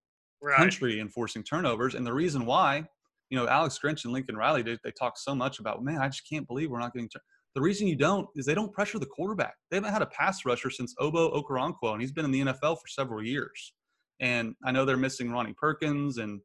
[0.42, 0.56] right.
[0.56, 2.84] country in forcing turnovers, and the reason why,
[3.30, 6.08] you know, Alex Grinch and Lincoln Riley they, they talk so much about man, I
[6.08, 7.08] just can't believe we're not getting.
[7.08, 7.20] Tur-.
[7.54, 9.54] The reason you don't is they don't pressure the quarterback.
[9.70, 12.76] They haven't had a pass rusher since Ogbo Okoronkwo, and he's been in the NFL
[12.76, 13.72] for several years.
[14.20, 16.40] And I know they're missing Ronnie Perkins and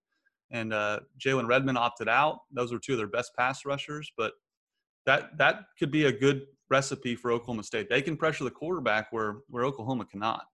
[0.51, 2.39] and uh, Jalen Redmond opted out.
[2.51, 4.33] Those were two of their best pass rushers, but
[5.05, 6.43] that that could be a good
[6.73, 7.87] recipe for Oklahoma State.
[7.89, 10.45] They can pressure the quarterback where where Oklahoma cannot.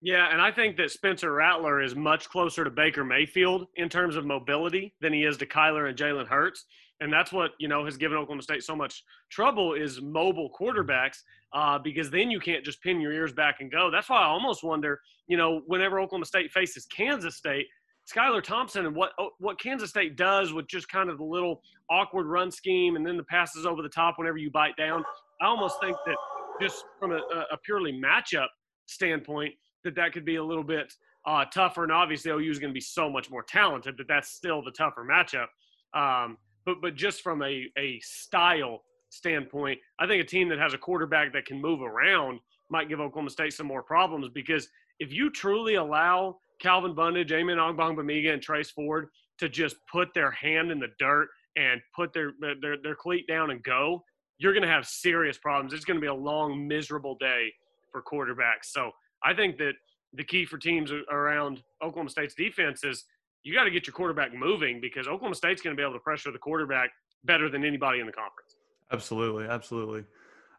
[0.00, 4.14] Yeah, and I think that Spencer Rattler is much closer to Baker Mayfield in terms
[4.14, 6.66] of mobility than he is to Kyler and Jalen Hurts.
[7.00, 11.18] And that's what, you know, has given Oklahoma State so much trouble is mobile quarterbacks
[11.52, 13.90] uh, because then you can't just pin your ears back and go.
[13.90, 17.66] That's why I almost wonder, you know, whenever Oklahoma State faces Kansas State,
[18.10, 21.60] Skylar Thompson and what oh, what Kansas State does with just kind of the little
[21.90, 25.04] awkward run scheme and then the passes over the top whenever you bite down.
[25.40, 26.16] I almost think that
[26.60, 27.20] just from a,
[27.52, 28.48] a purely matchup
[28.86, 30.92] standpoint, that that could be a little bit
[31.26, 31.82] uh, tougher.
[31.82, 34.70] And obviously, OU is going to be so much more talented, but that's still the
[34.70, 35.46] tougher matchup.
[35.94, 40.74] Um, but but just from a, a style standpoint, I think a team that has
[40.74, 44.68] a quarterback that can move around might give Oklahoma State some more problems because
[44.98, 50.30] if you truly allow Calvin Bundage, Amen Ogbongbemiga, and Trace Ford to just put their
[50.30, 54.02] hand in the dirt and put their their, their cleat down and go,
[54.38, 55.72] you're going to have serious problems.
[55.72, 57.52] It's going to be a long, miserable day
[57.90, 58.64] for quarterbacks.
[58.64, 58.90] So
[59.24, 59.72] I think that
[60.12, 63.04] the key for teams around Oklahoma State's defense is
[63.42, 66.00] you got to get your quarterback moving because Oklahoma State's going to be able to
[66.00, 66.90] pressure the quarterback
[67.24, 68.56] better than anybody in the conference.
[68.92, 70.04] Absolutely, absolutely.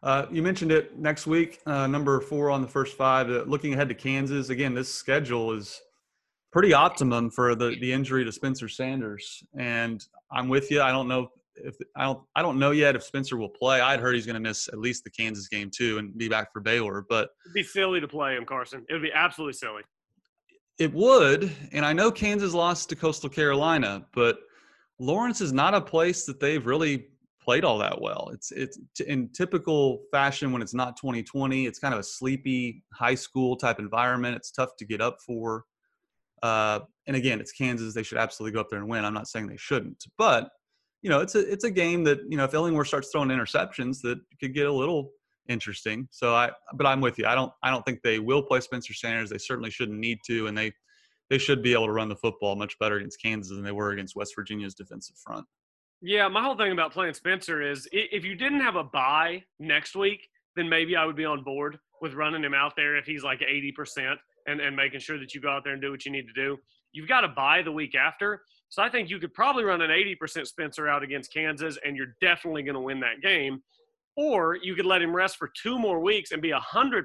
[0.02, 3.28] Uh, you mentioned it next week, uh, number four on the first five.
[3.30, 5.80] Uh, looking ahead to Kansas again, this schedule is
[6.52, 10.80] pretty optimum for the the injury to Spencer Sanders, and I'm with you.
[10.80, 11.30] I don't know
[11.64, 13.80] if I don't I don't know yet if Spencer will play.
[13.80, 16.52] I'd heard he's going to miss at least the Kansas game too and be back
[16.52, 17.04] for Baylor.
[17.08, 18.84] But it'd be silly to play him, Carson.
[18.88, 19.82] It would be absolutely silly.
[20.78, 24.38] It would, and I know Kansas lost to Coastal Carolina, but
[25.00, 27.08] Lawrence is not a place that they've really
[27.48, 28.30] played all that well.
[28.32, 31.66] It's it's in typical fashion when it's not 2020.
[31.66, 34.36] It's kind of a sleepy high school type environment.
[34.36, 35.64] It's tough to get up for.
[36.42, 37.94] Uh, and again, it's Kansas.
[37.94, 39.04] They should absolutely go up there and win.
[39.04, 40.50] I'm not saying they shouldn't, but
[41.02, 44.00] you know, it's a it's a game that you know if Illingworth starts throwing interceptions,
[44.02, 45.12] that could get a little
[45.48, 46.08] interesting.
[46.10, 47.26] So I, but I'm with you.
[47.26, 49.30] I don't I don't think they will play Spencer Sanders.
[49.30, 50.72] They certainly shouldn't need to, and they
[51.30, 53.90] they should be able to run the football much better against Kansas than they were
[53.90, 55.46] against West Virginia's defensive front.
[56.00, 59.96] Yeah, my whole thing about playing Spencer is if you didn't have a bye next
[59.96, 63.24] week, then maybe I would be on board with running him out there if he's
[63.24, 64.14] like 80%
[64.46, 66.32] and, and making sure that you go out there and do what you need to
[66.32, 66.56] do.
[66.92, 68.42] You've got to buy the week after.
[68.70, 72.14] So I think you could probably run an 80% Spencer out against Kansas, and you're
[72.20, 73.62] definitely going to win that game.
[74.16, 77.04] Or you could let him rest for two more weeks and be 100%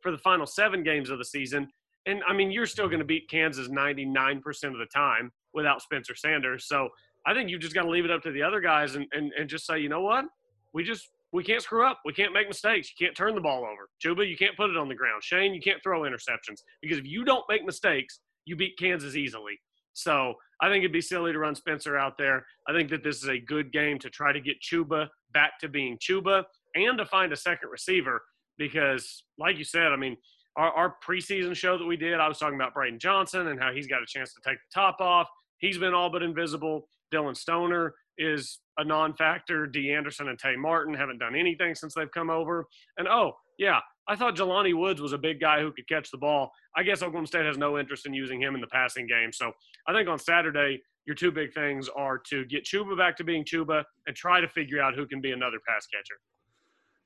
[0.00, 1.68] for the final seven games of the season.
[2.06, 6.14] And I mean, you're still going to beat Kansas 99% of the time without Spencer
[6.14, 6.66] Sanders.
[6.66, 6.88] So
[7.26, 9.32] I think you just got to leave it up to the other guys and, and,
[9.38, 10.24] and just say, you know what?
[10.72, 12.00] We just we can't screw up.
[12.04, 12.90] We can't make mistakes.
[12.90, 13.88] You can't turn the ball over.
[14.04, 15.22] Chuba, you can't put it on the ground.
[15.22, 19.60] Shane, you can't throw interceptions because if you don't make mistakes, you beat Kansas easily.
[20.02, 22.44] So I think it'd be silly to run Spencer out there.
[22.68, 25.68] I think that this is a good game to try to get Chuba back to
[25.68, 28.22] being Chuba and to find a second receiver
[28.58, 30.16] because, like you said, I mean,
[30.56, 33.72] our, our preseason show that we did, I was talking about Braydon Johnson and how
[33.72, 35.28] he's got a chance to take the top off.
[35.58, 36.88] He's been all but invisible.
[37.10, 39.66] Dillon Stoner is a non-factor.
[39.66, 42.66] Dee Anderson and Tay Martin haven't done anything since they've come over.
[42.98, 43.80] And oh, yeah,
[44.10, 46.50] I thought Jelani Woods was a big guy who could catch the ball.
[46.76, 49.32] I guess Oklahoma State has no interest in using him in the passing game.
[49.32, 49.52] So
[49.86, 53.44] I think on Saturday, your two big things are to get Chuba back to being
[53.44, 56.18] Chuba and try to figure out who can be another pass catcher.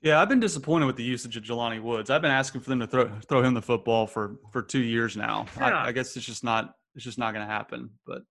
[0.01, 2.09] Yeah, I've been disappointed with the usage of Jelani Woods.
[2.09, 5.15] I've been asking for them to throw throw him the football for for two years
[5.15, 5.45] now.
[5.59, 5.67] Yeah.
[5.67, 7.91] I, I guess it's just not it's just not going to happen.
[8.07, 8.23] But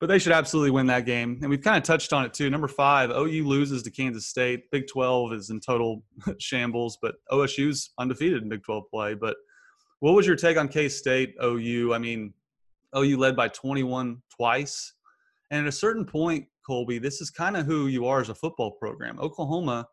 [0.00, 1.38] but they should absolutely win that game.
[1.40, 2.50] And we've kind of touched on it too.
[2.50, 4.70] Number five, OU loses to Kansas State.
[4.70, 6.02] Big 12 is in total
[6.38, 9.14] shambles, but OSU's undefeated in Big 12 play.
[9.14, 9.36] But
[10.00, 11.94] what was your take on K State, OU?
[11.94, 12.34] I mean,
[12.96, 14.92] OU led by 21 twice.
[15.50, 18.34] And at a certain point, Colby, this is kind of who you are as a
[18.34, 19.18] football program.
[19.20, 19.86] Oklahoma,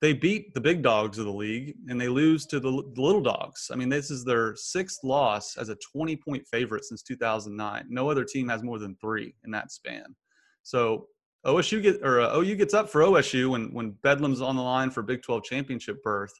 [0.00, 3.20] they beat the big dogs of the league and they lose to the, the little
[3.20, 3.70] dogs.
[3.72, 7.86] I mean, this is their sixth loss as a 20 point favorite since 2009.
[7.88, 10.14] No other team has more than three in that span.
[10.62, 11.08] So
[11.44, 14.90] OSU get or uh, OU gets up for OSU when when Bedlam's on the line
[14.90, 16.32] for Big 12 championship berth.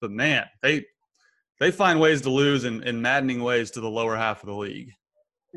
[0.00, 0.84] But man, they
[1.60, 4.54] they find ways to lose in, in maddening ways to the lower half of the
[4.54, 4.92] league.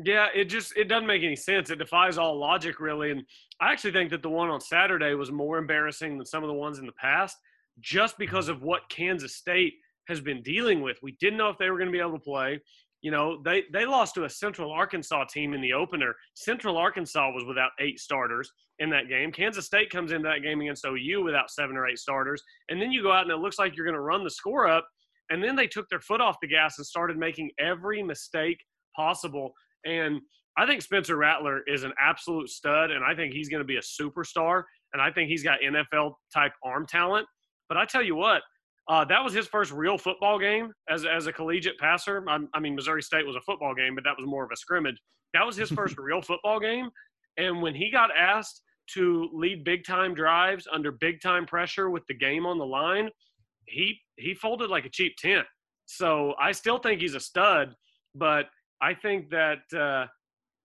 [0.04, 1.70] Yeah, it just it doesn't make any sense.
[1.70, 3.10] It defies all logic, really.
[3.10, 3.24] And
[3.60, 6.54] I actually think that the one on Saturday was more embarrassing than some of the
[6.54, 7.36] ones in the past,
[7.80, 9.74] just because of what Kansas State
[10.06, 10.98] has been dealing with.
[11.02, 12.60] We didn't know if they were going to be able to play.
[13.02, 16.14] You know, they they lost to a Central Arkansas team in the opener.
[16.34, 19.32] Central Arkansas was without eight starters in that game.
[19.32, 22.92] Kansas State comes into that game against OU without seven or eight starters, and then
[22.92, 24.86] you go out and it looks like you're going to run the score up.
[25.30, 28.64] And then they took their foot off the gas and started making every mistake
[28.96, 29.52] possible
[29.84, 30.20] and
[30.56, 33.76] I think Spencer Rattler is an absolute stud, and I think he's going to be
[33.76, 34.64] a superstar.
[34.92, 37.26] And I think he's got NFL type arm talent.
[37.68, 38.42] But I tell you what,
[38.88, 42.24] uh, that was his first real football game as, as a collegiate passer.
[42.28, 44.56] I, I, mean, Missouri State was a football game, but that was more of a
[44.56, 44.98] scrimmage.
[45.34, 46.88] That was his first real football game.
[47.36, 48.62] And when he got asked
[48.94, 53.10] to lead big time drives under big time pressure with the game on the line,
[53.66, 55.46] he he folded like a cheap tent.
[55.84, 57.74] So I still think he's a stud,
[58.14, 58.46] but
[58.80, 60.06] I think that uh,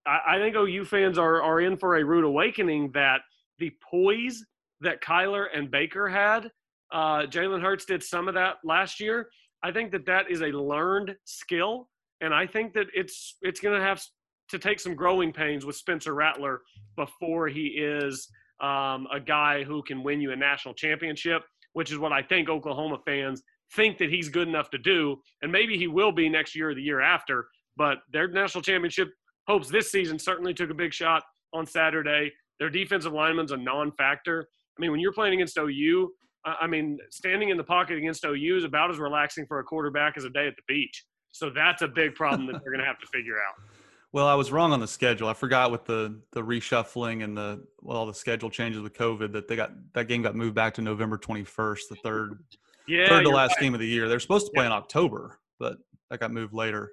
[0.06, 3.20] I, I, think OU fans are are in for a rude awakening that
[3.58, 4.44] the poise
[4.80, 6.50] that Kyler and Baker had.
[6.92, 9.28] Uh, Jalen Hurts did some of that last year.
[9.62, 11.88] I think that that is a learned skill,
[12.20, 14.02] and I think that it's it's going to have
[14.50, 16.60] to take some growing pains with Spencer Rattler
[16.96, 18.28] before he is
[18.60, 22.48] um, a guy who can win you a national championship, which is what I think
[22.48, 23.42] Oklahoma fans
[23.74, 26.74] think that he's good enough to do, and maybe he will be next year or
[26.74, 27.48] the year after.
[27.76, 29.08] But their national championship
[29.46, 32.32] hopes this season certainly took a big shot on Saturday.
[32.58, 34.48] Their defensive lineman's a non-factor.
[34.76, 36.10] I mean, when you're playing against OU,
[36.44, 40.16] I mean, standing in the pocket against OU is about as relaxing for a quarterback
[40.16, 41.04] as a day at the beach.
[41.32, 43.54] So that's a big problem that they're going to have to figure out.
[44.12, 45.26] Well, I was wrong on the schedule.
[45.26, 49.48] I forgot with the the reshuffling and the well, the schedule changes with COVID that
[49.48, 52.38] they got that game got moved back to November 21st, the third
[52.86, 53.60] yeah, third to last right.
[53.60, 54.08] game of the year.
[54.08, 54.68] They're supposed to play yeah.
[54.68, 55.78] in October, but
[56.10, 56.92] that got moved later.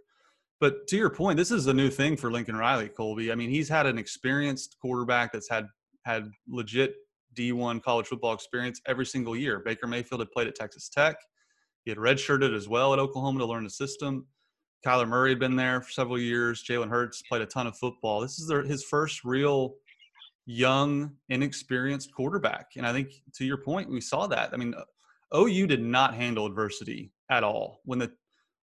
[0.62, 3.32] But to your point, this is a new thing for Lincoln Riley, Colby.
[3.32, 5.66] I mean, he's had an experienced quarterback that's had
[6.06, 6.94] had legit
[7.36, 9.60] D1 college football experience every single year.
[9.60, 11.16] Baker Mayfield had played at Texas Tech.
[11.84, 14.28] He had redshirted as well at Oklahoma to learn the system.
[14.86, 16.64] Kyler Murray had been there for several years.
[16.64, 18.22] Jalen Hurts played a ton of football.
[18.22, 19.74] This is his first real
[20.46, 22.68] young, inexperienced quarterback.
[22.78, 24.52] And I think to your point, we saw that.
[24.54, 24.76] I mean,
[25.36, 27.82] OU did not handle adversity at all.
[27.86, 28.12] When the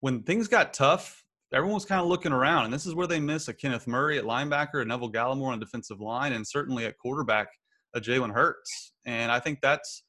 [0.01, 3.19] when things got tough, everyone was kind of looking around, and this is where they
[3.19, 6.97] miss a Kenneth Murray at linebacker, a Neville Gallimore on defensive line, and certainly at
[6.97, 7.47] quarterback,
[7.95, 8.93] a Jalen Hurts.
[9.05, 10.03] And I think that's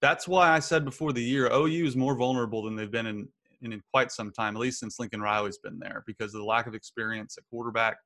[0.00, 3.28] that's why I said before the year, OU is more vulnerable than they've been in,
[3.62, 6.46] in, in quite some time, at least since Lincoln Riley's been there, because of the
[6.46, 7.96] lack of experience at quarterback,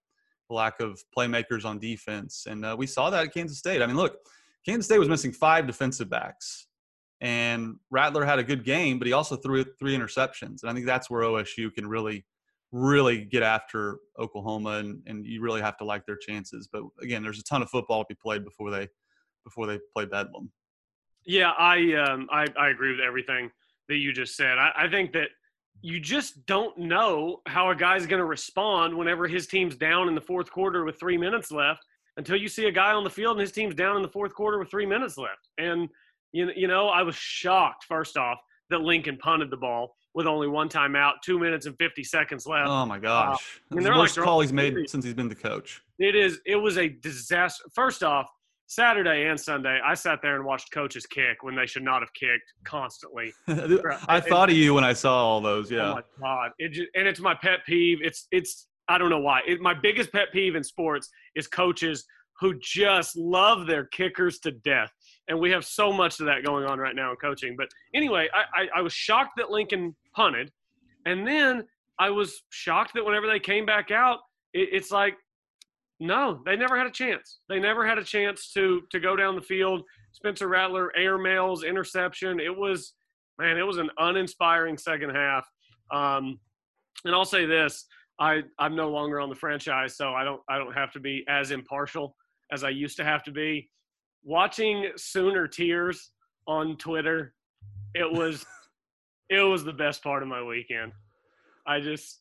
[0.51, 3.83] the lack of playmakers on defense, and uh, we saw that at Kansas State.
[3.83, 4.19] I mean, look,
[4.67, 6.67] Kansas State was missing five defensive backs.
[7.21, 10.63] And Rattler had a good game, but he also threw three interceptions.
[10.63, 12.27] And I think that's where OSU can really
[12.73, 16.69] really get after Oklahoma, and, and you really have to like their chances.
[16.71, 18.89] But again, there's a ton of football to be played before they
[19.45, 20.51] before they play Bedlam.
[21.25, 23.51] Yeah, I um, I, I agree with everything
[23.89, 24.59] that you just said.
[24.59, 25.29] I, I think that
[25.83, 30.15] you just don't know how a guy's going to respond whenever his team's down in
[30.15, 31.85] the fourth quarter with three minutes left
[32.17, 34.35] until you see a guy on the field and his team's down in the fourth
[34.35, 35.49] quarter with three minutes left.
[35.59, 35.89] And
[36.33, 38.39] you you know, I was shocked first off
[38.71, 42.67] that Lincoln punted the ball with only one timeout, two minutes and 50 seconds left.
[42.67, 43.61] Oh my gosh.
[43.71, 45.83] Uh, the worst like, call he's made since he's been the coach.
[45.99, 47.63] It is, it was a disaster.
[47.75, 48.27] First off,
[48.67, 52.13] Saturday and Sunday, I sat there and watched coaches kick when they should not have
[52.15, 53.31] kicked constantly.
[54.09, 55.71] I thought of you when I saw all those.
[55.71, 55.91] Yeah.
[55.91, 56.51] Oh my god!
[56.59, 57.99] It just, and it's my pet peeve.
[58.03, 59.43] It's it's I don't know why.
[59.47, 62.05] It, my biggest pet peeve in sports is coaches
[62.41, 64.91] who just love their kickers to death
[65.29, 67.57] and we have so much of that going on right now in coaching.
[67.57, 70.51] But anyway, I, I, I was shocked that Lincoln punted,
[71.05, 71.65] and then
[71.99, 74.19] I was shocked that whenever they came back out,
[74.53, 75.15] it, it's like,
[76.01, 77.39] no, they never had a chance.
[77.49, 79.83] They never had a chance to to go down the field.
[80.13, 82.41] Spencer Rattler air mails interception.
[82.41, 82.95] It was
[83.39, 85.47] man, it was an uninspiring second half.
[85.93, 86.41] Um,
[87.05, 87.87] and I'll say this:
[88.19, 91.25] I I'm no longer on the franchise, so I don't I don't have to be
[91.29, 92.17] as impartial
[92.53, 93.71] as I used to have to be
[94.23, 96.11] watching Sooner tears
[96.47, 97.35] on Twitter,
[97.95, 98.45] it was
[99.29, 100.93] it was the best part of my weekend.
[101.67, 102.21] I just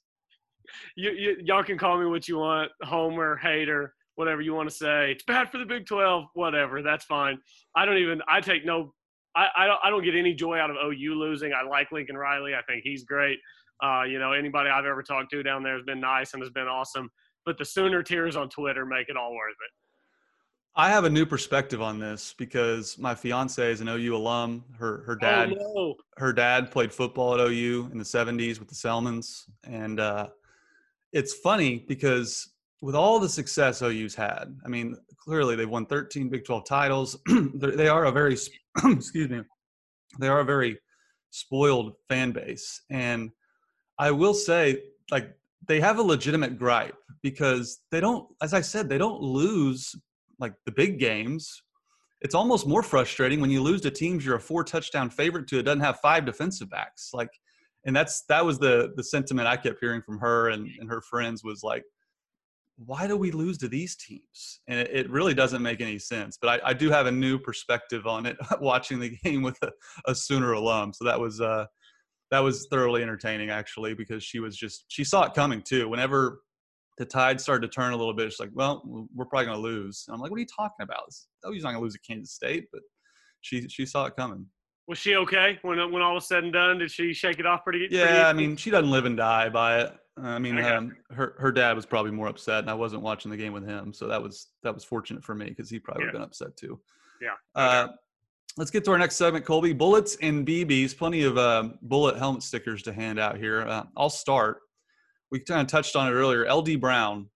[0.95, 4.75] you, you y'all can call me what you want, homer, hater, whatever you want to
[4.75, 5.11] say.
[5.11, 6.81] It's bad for the Big 12, whatever.
[6.81, 7.37] That's fine.
[7.75, 8.93] I don't even, I take no,
[9.35, 11.53] I, I, don't, I don't get any joy out of OU losing.
[11.53, 12.53] I like Lincoln Riley.
[12.55, 13.39] I think he's great.
[13.83, 16.51] Uh, you know, anybody I've ever talked to down there has been nice and has
[16.51, 17.09] been awesome.
[17.45, 19.71] But the Sooner tears on Twitter make it all worth it.
[20.77, 24.65] I have a new perspective on this because my fiance is an OU alum.
[24.77, 25.95] Her her dad oh, no.
[26.17, 30.27] her dad played football at OU in the 70s with the Selmons and uh,
[31.13, 32.51] it's funny because
[32.81, 37.17] with all the success OU's had, I mean, clearly they've won 13 Big 12 titles.
[37.55, 38.37] they are a very
[38.83, 39.41] excuse me.
[40.19, 40.77] They are a very
[41.29, 43.31] spoiled fan base and
[43.97, 48.89] I will say like they have a legitimate gripe because they don't as I said
[48.89, 49.95] they don't lose
[50.39, 51.61] like the big games,
[52.21, 55.59] it's almost more frustrating when you lose to teams you're a four touchdown favorite to.
[55.59, 57.11] It doesn't have five defensive backs.
[57.13, 57.29] Like,
[57.85, 61.01] and that's that was the the sentiment I kept hearing from her and, and her
[61.01, 61.83] friends was like,
[62.77, 64.59] why do we lose to these teams?
[64.67, 66.37] And it, it really doesn't make any sense.
[66.39, 69.71] But I, I, do have a new perspective on it watching the game with a,
[70.07, 70.93] a Sooner alum.
[70.93, 71.65] So that was uh
[72.31, 75.87] that was thoroughly entertaining actually because she was just she saw it coming too.
[75.87, 76.41] Whenever
[76.97, 78.31] the tide started to turn a little bit.
[78.31, 78.81] She's like, well,
[79.13, 80.05] we're probably going to lose.
[80.07, 81.03] And I'm like, what are you talking about?
[81.43, 82.81] Oh, he's not going to lose at Kansas State, but
[83.41, 84.45] she she saw it coming.
[84.87, 86.79] Was she okay when when all was said and done?
[86.79, 87.79] Did she shake it off pretty?
[87.79, 87.91] Good?
[87.91, 89.93] Yeah, pretty I mean, she doesn't live and die by it.
[90.17, 93.37] I mean, um, her her dad was probably more upset, and I wasn't watching the
[93.37, 96.07] game with him, so that was that was fortunate for me because he probably yeah.
[96.07, 96.79] would have been upset too.
[97.21, 97.33] Yeah.
[97.53, 97.87] Uh,
[98.57, 99.73] let's get to our next segment, Colby.
[99.73, 100.97] Bullets and BBs.
[100.97, 103.61] Plenty of uh, bullet helmet stickers to hand out here.
[103.61, 104.59] Uh, I'll start
[105.35, 106.49] we kind of touched on it earlier.
[106.49, 107.29] LD Brown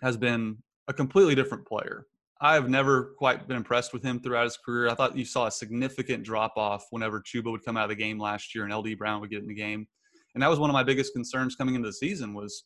[0.00, 0.56] has been
[0.88, 2.06] a completely different player.
[2.40, 4.88] I've never quite been impressed with him throughout his career.
[4.88, 8.02] I thought you saw a significant drop off whenever Chuba would come out of the
[8.02, 9.86] game last year and LD Brown would get in the game.
[10.32, 12.64] And that was one of my biggest concerns coming into the season was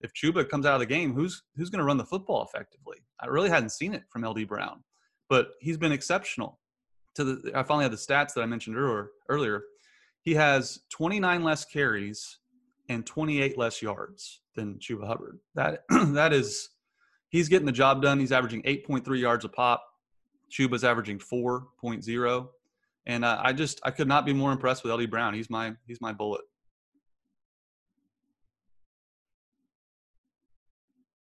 [0.00, 2.96] if Chuba comes out of the game, who's who's going to run the football effectively?
[3.20, 4.82] I really hadn't seen it from LD Brown,
[5.28, 6.58] but he's been exceptional.
[7.14, 8.76] To the, I finally had the stats that I mentioned.
[9.28, 9.62] Earlier,
[10.22, 12.40] he has 29 less carries
[12.88, 15.38] and 28 less yards than Chuba Hubbard.
[15.54, 16.70] That that is
[17.28, 18.18] he's getting the job done.
[18.18, 19.84] He's averaging 8.3 yards a pop.
[20.50, 22.48] Chuba's averaging 4.0.
[23.06, 25.34] And uh, I just I could not be more impressed with LD Brown.
[25.34, 26.42] He's my he's my bullet.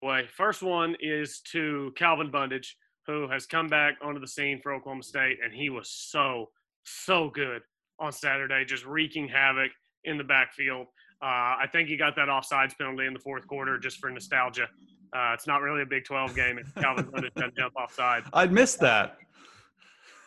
[0.01, 0.27] Way.
[0.27, 2.75] first one is to Calvin Bundage,
[3.07, 6.49] who has come back onto the scene for Oklahoma State, and he was so
[6.83, 7.61] so good
[7.99, 9.71] on Saturday, just wreaking havoc
[10.03, 10.87] in the backfield.
[11.21, 14.67] Uh, I think he got that offsides penalty in the fourth quarter just for nostalgia.
[15.15, 18.23] Uh, it's not really a Big 12 game if Calvin Bundage jump offside.
[18.33, 19.17] I'd miss that.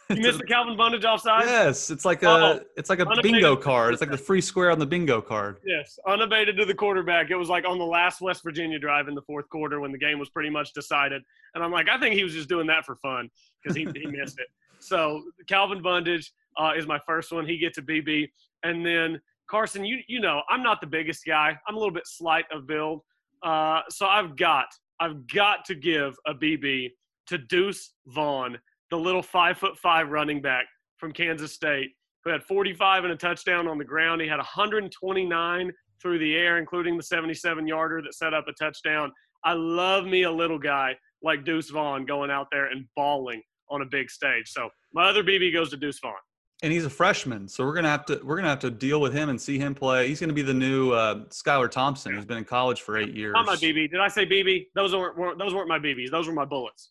[0.08, 1.44] You missed the Calvin Bundage offside?
[1.44, 3.92] Yes, it's like a oh, it's like a bingo card.
[3.92, 5.58] It's like the free square on the bingo card.
[5.66, 7.30] Yes, unabated to the quarterback.
[7.30, 9.98] It was like on the last West Virginia drive in the fourth quarter when the
[9.98, 11.22] game was pretty much decided.
[11.54, 13.28] And I'm like, I think he was just doing that for fun
[13.62, 14.46] because he, he missed it.
[14.78, 17.46] So Calvin Bundage uh, is my first one.
[17.46, 18.30] He gets a BB,
[18.62, 21.58] and then Carson, you you know I'm not the biggest guy.
[21.66, 23.00] I'm a little bit slight of build,
[23.42, 24.66] uh, so I've got
[25.00, 26.90] I've got to give a BB
[27.28, 28.58] to Deuce Vaughn,
[28.90, 31.90] the little five foot five running back from Kansas State,
[32.24, 34.20] who had 45 and a touchdown on the ground.
[34.20, 35.72] He had 129
[36.02, 39.12] through the air, including the 77 yarder that set up a touchdown.
[39.44, 43.82] I love me a little guy like Deuce Vaughn going out there and balling on
[43.82, 44.48] a big stage.
[44.48, 46.14] So my other BB goes to Deuce Vaughn
[46.62, 49.12] and he's a freshman, so we're gonna have to we're gonna have to deal with
[49.12, 50.08] him and see him play.
[50.08, 53.34] He's gonna be the new uh, Skylar Thompson, who's been in college for eight years.
[53.34, 53.90] Not my BB.
[53.90, 54.68] Did I say BB?
[54.74, 56.10] Those weren't, those weren't my BBs.
[56.10, 56.90] Those were my bullets.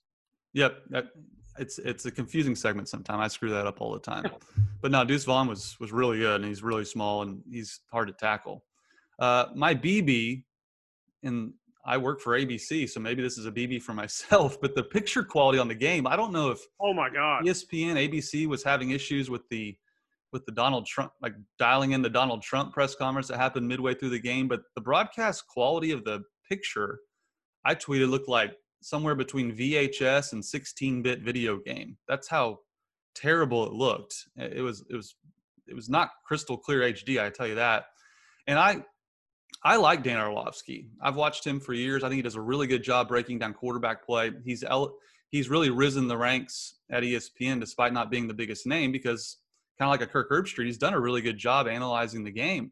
[0.54, 1.08] Yep, that,
[1.60, 2.88] it's it's a confusing segment.
[2.88, 4.26] Sometimes I screw that up all the time.
[4.82, 8.08] but no, Deuce Vaughn was was really good, and he's really small and he's hard
[8.08, 8.64] to tackle.
[9.20, 10.44] Uh, my BB
[11.24, 11.54] in
[11.88, 14.60] I work for ABC, so maybe this is a BB for myself.
[14.62, 17.96] But the picture quality on the game, I don't know if oh my god, ESPN,
[17.96, 19.76] ABC was having issues with the
[20.34, 23.94] with the Donald Trump, like dialing in the Donald Trump press conference that happened midway
[23.94, 24.50] through the game.
[24.50, 27.00] But the broadcast quality of the picture,
[27.64, 31.98] I tweeted, looked like somewhere between VHS and 16-bit video game.
[32.08, 32.60] That's how
[33.16, 34.16] terrible it looked.
[34.36, 35.16] It was it was
[35.68, 37.24] it was not crystal clear HD.
[37.24, 37.86] I tell you that.
[38.48, 38.84] And I
[39.68, 40.88] I like Dan Orlovsky.
[41.02, 42.02] I've watched him for years.
[42.02, 44.32] I think he does a really good job breaking down quarterback play.
[44.46, 44.64] He's
[45.30, 49.40] he's really risen the ranks at ESPN despite not being the biggest name because
[49.78, 52.72] kind of like a Kirk Herbstreit, he's done a really good job analyzing the game.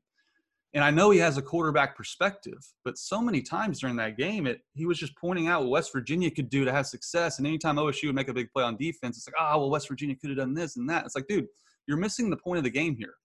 [0.73, 4.47] And I know he has a quarterback perspective, but so many times during that game,
[4.47, 7.39] it he was just pointing out what West Virginia could do to have success.
[7.39, 9.89] And anytime OSU would make a big play on defense, it's like, oh, well, West
[9.89, 11.03] Virginia could have done this and that.
[11.03, 11.47] It's like, dude,
[11.87, 13.15] you're missing the point of the game here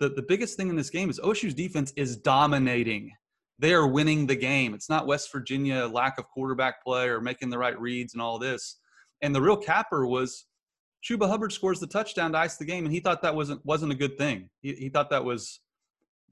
[0.00, 3.12] the, the biggest thing in this game is OSU's defense is dominating
[3.62, 4.74] they are winning the game.
[4.74, 8.38] It's not West Virginia lack of quarterback play or making the right reads and all
[8.38, 8.80] this.
[9.22, 10.46] And the real capper was
[11.04, 13.92] Chuba Hubbard scores the touchdown to ice the game, and he thought that wasn't wasn't
[13.92, 14.50] a good thing.
[14.62, 15.60] He, he thought that was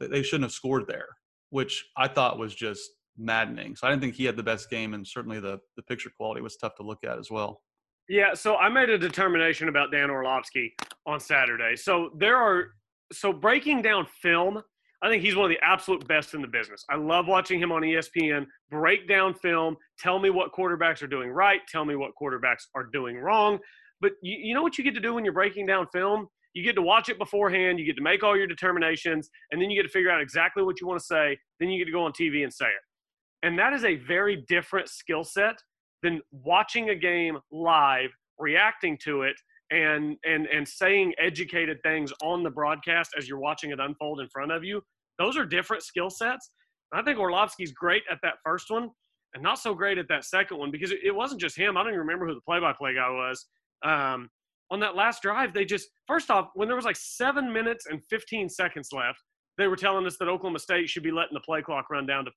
[0.00, 1.06] they shouldn't have scored there,
[1.50, 2.82] which I thought was just
[3.16, 3.76] maddening.
[3.76, 6.40] So I didn't think he had the best game, and certainly the the picture quality
[6.40, 7.62] was tough to look at as well.
[8.08, 10.74] Yeah, so I made a determination about Dan Orlovsky
[11.06, 11.76] on Saturday.
[11.76, 12.72] So there are
[13.12, 14.62] so breaking down film
[15.02, 16.84] I think he's one of the absolute best in the business.
[16.90, 21.30] I love watching him on ESPN break down film, tell me what quarterbacks are doing
[21.30, 23.58] right, tell me what quarterbacks are doing wrong.
[24.02, 26.28] But you, you know what you get to do when you're breaking down film?
[26.52, 29.70] You get to watch it beforehand, you get to make all your determinations, and then
[29.70, 31.38] you get to figure out exactly what you want to say.
[31.60, 33.46] Then you get to go on TV and say it.
[33.46, 35.54] And that is a very different skill set
[36.02, 39.36] than watching a game live, reacting to it,
[39.70, 44.28] and and and saying educated things on the broadcast as you're watching it unfold in
[44.28, 44.82] front of you
[45.18, 46.50] those are different skill sets.
[46.92, 48.90] I think orlovsky's great at that first one
[49.34, 51.76] and not so great at that second one because it wasn't just him.
[51.76, 53.46] I don't even remember who the play-by-play guy was.
[53.84, 54.28] Um,
[54.72, 58.00] on that last drive they just first off when there was like seven minutes and
[58.08, 59.18] 15 seconds left
[59.58, 62.24] they were telling us that oklahoma state should be letting the play clock run down
[62.24, 62.30] to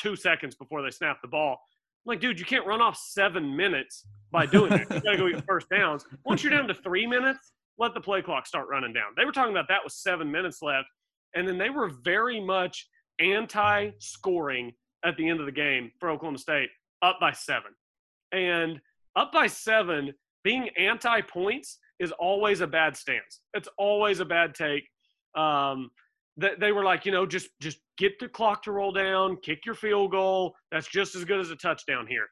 [0.00, 1.56] two seconds before they snap the ball
[2.08, 4.80] like, dude, you can't run off seven minutes by doing it.
[4.90, 6.04] You got to go get first downs.
[6.24, 9.12] Once you're down to three minutes, let the play clock start running down.
[9.16, 10.88] They were talking about that with seven minutes left,
[11.34, 12.88] and then they were very much
[13.20, 14.72] anti-scoring
[15.04, 16.70] at the end of the game for Oklahoma State,
[17.02, 17.72] up by seven,
[18.32, 18.80] and
[19.14, 20.12] up by seven,
[20.44, 23.40] being anti-points is always a bad stance.
[23.54, 24.88] It's always a bad take.
[25.34, 26.07] Um, that
[26.60, 29.74] they were like, you know, just just get the clock to roll down, kick your
[29.74, 30.54] field goal.
[30.70, 32.26] That's just as good as a touchdown here.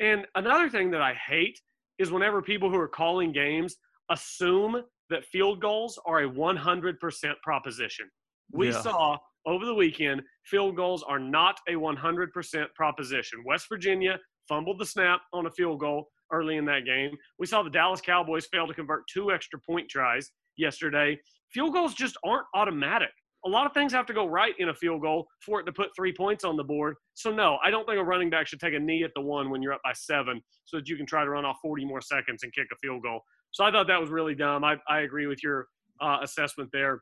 [0.00, 1.58] And another thing that I hate
[1.98, 3.76] is whenever people who are calling games
[4.10, 6.96] assume that field goals are a 100%
[7.42, 8.10] proposition.
[8.50, 8.80] We yeah.
[8.80, 13.42] saw over the weekend field goals are not a 100% proposition.
[13.44, 17.10] West Virginia fumbled the snap on a field goal early in that game.
[17.38, 21.18] We saw the Dallas Cowboys fail to convert two extra point tries yesterday.
[21.52, 23.10] Field goals just aren't automatic
[23.44, 25.72] a lot of things have to go right in a field goal for it to
[25.72, 26.94] put three points on the board.
[27.14, 29.50] So, no, I don't think a running back should take a knee at the one
[29.50, 32.00] when you're up by seven so that you can try to run off 40 more
[32.00, 33.20] seconds and kick a field goal.
[33.50, 34.64] So, I thought that was really dumb.
[34.64, 35.66] I, I agree with your
[36.00, 37.00] uh, assessment there.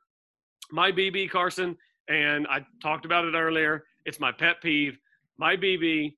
[0.73, 1.77] My BB, Carson,
[2.09, 4.99] and I talked about it earlier, it's my pet peeve.
[5.39, 6.15] My BB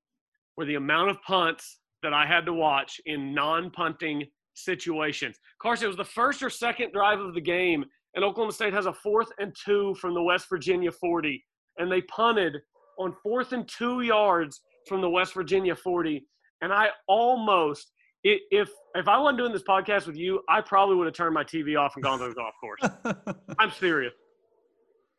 [0.57, 5.37] were the amount of punts that I had to watch in non punting situations.
[5.59, 7.85] Carson, it was the first or second drive of the game
[8.15, 11.43] and Oklahoma State has a fourth and two from the West Virginia 40,
[11.77, 12.57] and they punted
[12.99, 16.25] on fourth and two yards from the West Virginia 40.
[16.61, 17.91] And I almost,
[18.23, 21.43] if if I wasn't doing this podcast with you, I probably would have turned my
[21.43, 23.35] TV off and gone to the golf course.
[23.59, 24.13] I'm serious.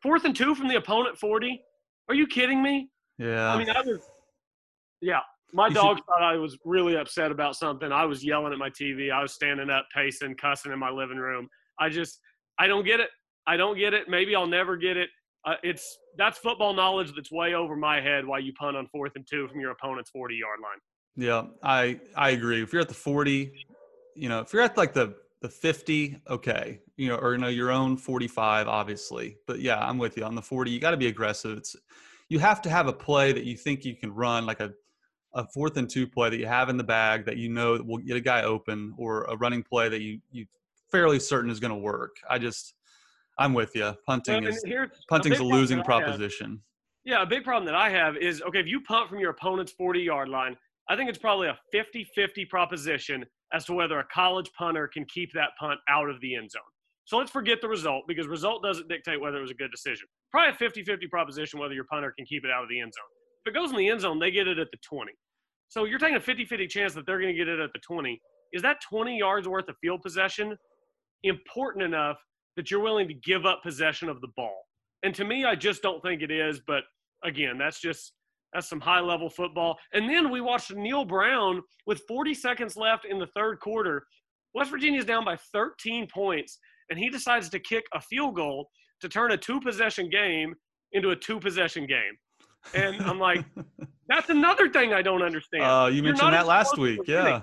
[0.01, 1.61] Fourth and two from the opponent 40.
[2.09, 2.89] Are you kidding me?
[3.17, 3.53] Yeah.
[3.53, 3.99] I mean, I was.
[5.01, 5.19] Yeah,
[5.53, 7.91] my dogs thought I was really upset about something.
[7.91, 9.11] I was yelling at my TV.
[9.11, 11.47] I was standing up, pacing, cussing in my living room.
[11.79, 12.19] I just
[12.57, 13.09] I don't get it.
[13.47, 14.09] I don't get it.
[14.09, 15.09] Maybe I'll never get it.
[15.45, 18.25] Uh, it's that's football knowledge that's way over my head.
[18.25, 20.79] Why you punt on fourth and two from your opponent's forty yard line?
[21.15, 22.61] Yeah, I I agree.
[22.63, 23.51] If you're at the forty,
[24.15, 27.47] you know, if you're at like the the fifty, okay, you know, or you know
[27.47, 29.37] your own forty five, obviously.
[29.45, 30.71] But yeah, I'm with you on the forty.
[30.71, 31.57] You got to be aggressive.
[31.59, 31.75] It's
[32.29, 34.73] you have to have a play that you think you can run, like a
[35.35, 37.97] a fourth and two play that you have in the bag that you know will
[37.97, 40.47] get a guy open, or a running play that you you
[40.95, 42.15] fairly certain is going to work.
[42.29, 42.73] I just,
[43.37, 43.93] I'm with you.
[44.07, 44.63] Punting well, is
[45.09, 46.61] punting's a, a losing proposition.
[47.03, 49.73] yeah, a big problem that I have is okay if you punt from your opponent's
[49.73, 50.55] 40 yard line.
[50.87, 55.33] I think it's probably a 50-50 proposition as to whether a college punter can keep
[55.33, 56.61] that punt out of the end zone.
[57.05, 60.07] So let's forget the result because result doesn't dictate whether it was a good decision.
[60.31, 63.09] Probably a 50-50 proposition whether your punter can keep it out of the end zone.
[63.45, 65.11] If it goes in the end zone, they get it at the 20.
[65.69, 68.19] So you're taking a 50-50 chance that they're going to get it at the 20.
[68.53, 70.55] Is that 20 yards worth of field possession
[71.25, 72.17] important enough
[72.55, 74.63] that you're willing to give up possession of the ball.
[75.03, 76.61] And to me, I just don't think it is.
[76.65, 76.83] But
[77.23, 78.13] again, that's just
[78.53, 79.77] that's some high level football.
[79.93, 84.05] And then we watched Neal Brown with 40 seconds left in the third quarter.
[84.53, 86.59] West Virginia's down by 13 points,
[86.89, 88.69] and he decides to kick a field goal
[89.01, 90.55] to turn a two possession game
[90.93, 92.15] into a two possession game.
[92.73, 93.43] And I'm like,
[94.07, 95.63] that's another thing I don't understand.
[95.63, 97.41] Uh, you mentioned that last week, yeah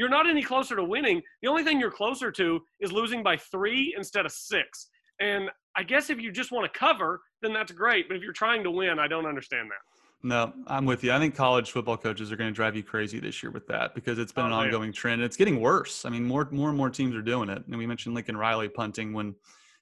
[0.00, 1.20] you're not any closer to winning.
[1.42, 4.88] The only thing you're closer to is losing by three instead of six.
[5.20, 8.08] And I guess if you just want to cover, then that's great.
[8.08, 10.26] But if you're trying to win, I don't understand that.
[10.26, 11.12] No, I'm with you.
[11.12, 13.94] I think college football coaches are going to drive you crazy this year with that
[13.94, 15.20] because it's been oh, an ongoing trend.
[15.20, 16.06] It's getting worse.
[16.06, 17.62] I mean, more more and more teams are doing it.
[17.66, 19.34] And we mentioned Lincoln Riley punting when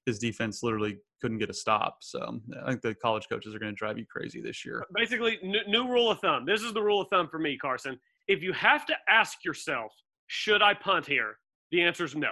[0.05, 1.99] his defense literally couldn't get a stop.
[2.01, 4.85] So I think the college coaches are going to drive you crazy this year.
[4.97, 6.45] Basically, new, new rule of thumb.
[6.45, 8.01] This is the rule of thumb for me, Carson.
[8.27, 9.93] If you have to ask yourself,
[10.29, 11.39] should I punt here?
[11.73, 12.31] The answer is no.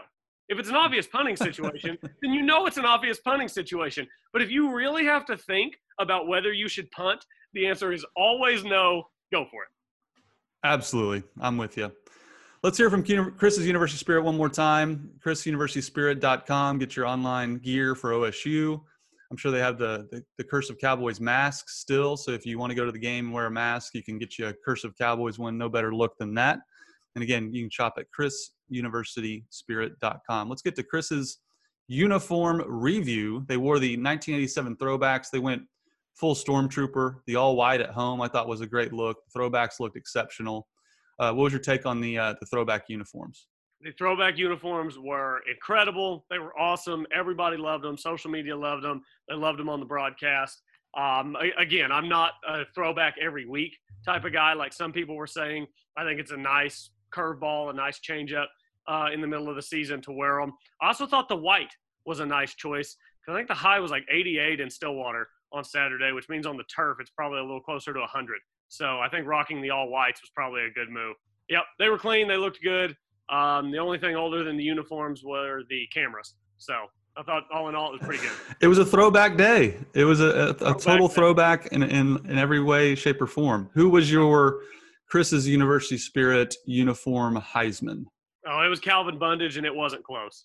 [0.49, 4.07] If it's an obvious punting situation, then you know it's an obvious punting situation.
[4.33, 8.07] But if you really have to think about whether you should punt, the answer is
[8.17, 9.03] always no.
[9.33, 9.69] Go for it.
[10.63, 11.25] Absolutely.
[11.41, 11.91] I'm with you.
[12.63, 15.11] Let's hear from Chris's University Spirit one more time.
[15.25, 16.79] ChrisUniversitySpirit.com.
[16.79, 18.81] Get your online gear for OSU.
[19.31, 22.17] I'm sure they have the, the, the Curse of Cowboys mask still.
[22.17, 24.19] So if you want to go to the game and wear a mask, you can
[24.19, 25.59] get you a Curse of Cowboys one.
[25.59, 26.61] No better look than that.
[27.17, 28.07] And again, you can shop at
[28.73, 30.49] ChrisUniversitySpirit.com.
[30.51, 31.39] Let's get to Chris's
[31.89, 33.43] uniform review.
[33.49, 35.31] They wore the 1987 throwbacks.
[35.31, 35.63] They went
[36.15, 37.21] full stormtrooper.
[37.27, 39.17] The all white at home, I thought was a great look.
[39.33, 40.69] The throwbacks looked exceptional.
[41.19, 43.47] Uh, what was your take on the uh, the throwback uniforms?
[43.81, 46.27] The throwback uniforms were incredible.
[46.29, 47.07] They were awesome.
[47.15, 47.97] Everybody loved them.
[47.97, 49.01] Social media loved them.
[49.29, 50.61] They loved them on the broadcast.
[50.99, 55.27] Um, again, I'm not a throwback every week type of guy like some people were
[55.27, 55.67] saying.
[55.97, 58.47] I think it's a nice curveball, a nice changeup
[58.89, 60.53] uh, in the middle of the season to wear them.
[60.81, 61.73] I also thought the white
[62.05, 65.65] was a nice choice because I think the high was like 88 in Stillwater on
[65.65, 68.39] Saturday, which means on the turf it's probably a little closer to 100.
[68.69, 71.17] So I think rocking the all whites was probably a good move.
[71.49, 72.29] Yep, they were clean.
[72.29, 72.97] They looked good.
[73.29, 76.35] Um, the only thing older than the uniforms were the cameras.
[76.59, 76.75] So
[77.17, 78.33] I thought all in all it was pretty good.
[78.61, 79.77] it was a throwback day.
[79.95, 81.15] It was a, a, a throwback total day.
[81.15, 83.71] throwback in, in in every way, shape, or form.
[83.75, 84.61] Who was your
[85.09, 88.05] Chris's University Spirit uniform Heisman?
[88.47, 90.45] Oh, it was Calvin Bundage, and it wasn't close.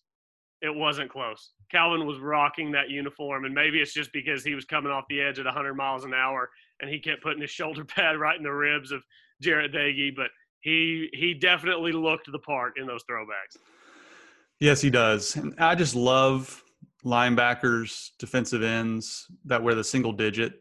[0.62, 1.51] It wasn't close.
[1.72, 5.22] Calvin was rocking that uniform, and maybe it's just because he was coming off the
[5.22, 6.49] edge at 100 miles an hour,
[6.80, 9.03] and he kept putting his shoulder pad right in the ribs of
[9.43, 10.16] Jarret Doege.
[10.16, 13.57] But he he definitely looked the part in those throwbacks.
[14.59, 15.36] Yes, he does.
[15.36, 16.64] And I just love
[17.03, 20.53] linebackers, defensive ends that wear the single digit.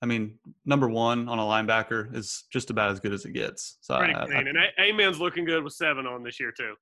[0.00, 3.78] I mean, number one on a linebacker is just about as good as it gets.
[3.80, 4.36] So Pretty I, clean.
[4.36, 6.74] I, and Amen's looking good with seven on this year too.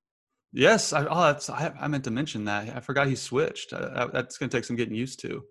[0.53, 2.75] Yes, I, oh, that's I, I, meant to mention that.
[2.75, 3.73] I forgot he switched.
[3.73, 5.43] Uh, that's going to take some getting used to.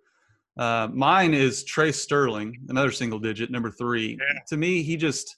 [0.59, 4.19] Uh, mine is Tre Sterling, another single digit, number three.
[4.19, 4.41] Yeah.
[4.49, 5.37] To me, he just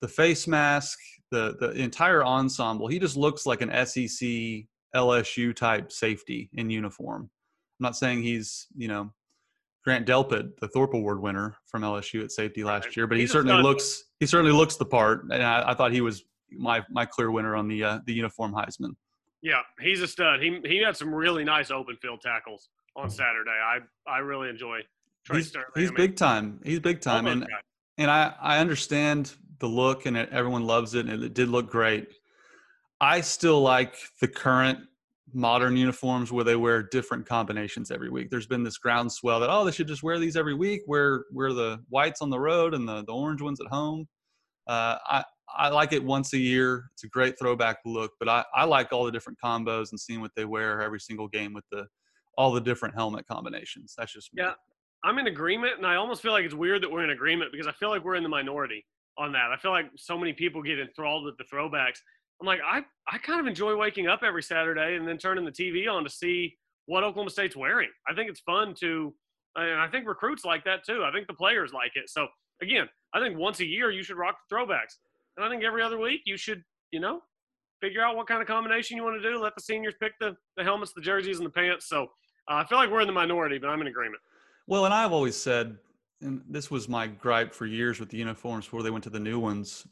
[0.00, 0.98] the face mask,
[1.30, 2.88] the the entire ensemble.
[2.88, 4.66] He just looks like an SEC
[4.96, 7.22] LSU type safety in uniform.
[7.22, 9.12] I'm not saying he's you know
[9.84, 13.32] Grant Delpit, the Thorpe Award winner from LSU at safety last year, but he's he
[13.32, 17.04] certainly looks he certainly looks the part, and I, I, thought he was my my
[17.04, 18.90] clear winner on the uh, the uniform Heisman.
[19.40, 20.40] Yeah, he's a stud.
[20.40, 23.50] He he had some really nice open field tackles on Saturday.
[23.50, 23.78] I
[24.10, 24.80] I really enjoy
[25.24, 25.68] Tre he's, Sterling.
[25.74, 26.60] He's I mean, big time.
[26.64, 27.46] He's big time, and
[27.96, 31.70] and I I understand the look, and it, everyone loves it, and it did look
[31.70, 32.08] great.
[33.00, 34.80] I still like the current
[35.32, 38.30] modern uniforms where they wear different combinations every week.
[38.30, 40.82] There's been this groundswell that oh they should just wear these every week.
[40.86, 44.06] Wear wear the whites on the road and the the orange ones at home.
[44.66, 45.24] Uh, I
[45.56, 46.90] I like it once a year.
[46.92, 50.20] It's a great throwback look, but I, I like all the different combos and seeing
[50.20, 51.86] what they wear every single game with the
[52.36, 53.94] all the different helmet combinations.
[53.96, 54.42] That's just me.
[54.42, 54.52] yeah.
[55.04, 57.68] I'm in agreement, and I almost feel like it's weird that we're in agreement because
[57.68, 58.84] I feel like we're in the minority
[59.16, 59.50] on that.
[59.52, 61.98] I feel like so many people get enthralled with the throwbacks.
[62.40, 65.50] I'm like, I, I kind of enjoy waking up every Saturday and then turning the
[65.50, 67.90] TV on to see what Oklahoma State's wearing.
[68.08, 69.12] I think it's fun to,
[69.56, 71.04] and I think recruits like that too.
[71.04, 72.08] I think the players like it.
[72.08, 72.28] So
[72.62, 74.96] again, I think once a year you should rock the throwbacks,
[75.36, 76.62] and I think every other week you should,
[76.92, 77.20] you know,
[77.80, 79.40] figure out what kind of combination you want to do.
[79.40, 81.88] Let the seniors pick the the helmets, the jerseys, and the pants.
[81.88, 82.04] So
[82.48, 84.22] uh, I feel like we're in the minority, but I'm in agreement.
[84.66, 85.78] Well, and I've always said,
[86.20, 89.20] and this was my gripe for years with the uniforms before they went to the
[89.20, 89.86] new ones.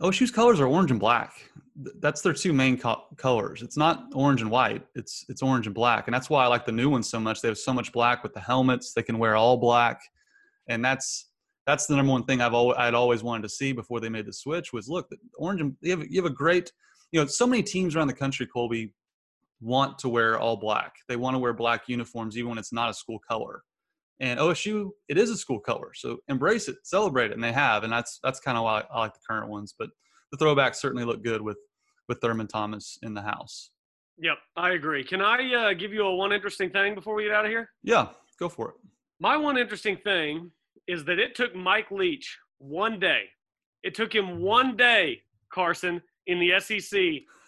[0.00, 1.32] Oh, OSU's colors are orange and black.
[1.76, 3.62] That's their two main co- colors.
[3.62, 4.84] It's not orange and white.
[4.94, 7.40] It's it's orange and black, and that's why I like the new ones so much.
[7.40, 8.92] They have so much black with the helmets.
[8.92, 10.00] They can wear all black,
[10.68, 11.30] and that's
[11.66, 14.26] that's the number one thing I've always I'd always wanted to see before they made
[14.26, 16.72] the switch was look, orange and you have you have a great,
[17.12, 18.92] you know, so many teams around the country, Colby,
[19.60, 20.94] want to wear all black.
[21.08, 23.62] They want to wear black uniforms even when it's not a school color.
[24.20, 27.82] And OSU, it is a school color, so embrace it, celebrate it, and they have,
[27.82, 29.74] and that's that's kind of why I, I like the current ones.
[29.76, 29.90] But
[30.30, 31.58] the throwbacks certainly look good with
[32.08, 33.70] with Thurman Thomas in the house.
[34.18, 35.02] Yep, I agree.
[35.02, 37.70] Can I uh, give you a one interesting thing before we get out of here?
[37.82, 38.08] Yeah,
[38.38, 38.74] go for it.
[39.18, 40.50] My one interesting thing
[40.86, 43.24] is that it took Mike Leach one day.
[43.82, 47.00] It took him one day, Carson, in the SEC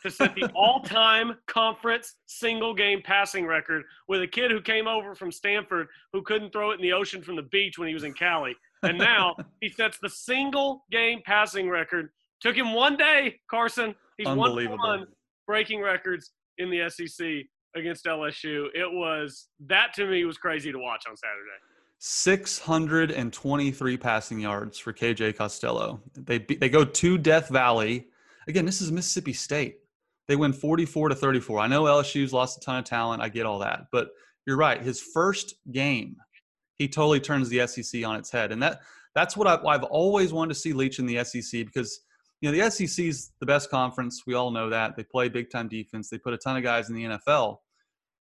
[0.03, 5.15] to set the all-time conference single game passing record with a kid who came over
[5.15, 8.05] from Stanford who couldn't throw it in the ocean from the beach when he was
[8.05, 8.55] in Cali.
[8.83, 12.11] And now he sets the single game passing record.
[12.41, 13.95] Took him one day, Carson.
[14.19, 14.39] He's one
[14.79, 15.07] one
[15.47, 17.27] breaking records in the SEC
[17.75, 18.67] against LSU.
[18.75, 21.59] It was that to me was crazy to watch on Saturday.
[21.99, 26.01] 623 passing yards for KJ Costello.
[26.15, 28.09] They they go to Death Valley.
[28.49, 29.79] Again, this is Mississippi State.
[30.29, 31.61] They win 44 to 34.
[31.61, 33.23] I know LSU's lost a ton of talent.
[33.23, 33.87] I get all that.
[33.93, 34.09] But
[34.47, 34.81] you're right.
[34.81, 36.17] His first game,
[36.79, 38.53] he totally turns the SEC on its head.
[38.53, 38.81] And that
[39.15, 42.01] that's what I've, I've always wanted to see Leach in the SEC because
[42.41, 44.23] you know the SEC is the best conference.
[44.27, 44.97] We all know that.
[44.97, 46.11] They play big time defense.
[46.11, 47.59] They put a ton of guys in the NFL.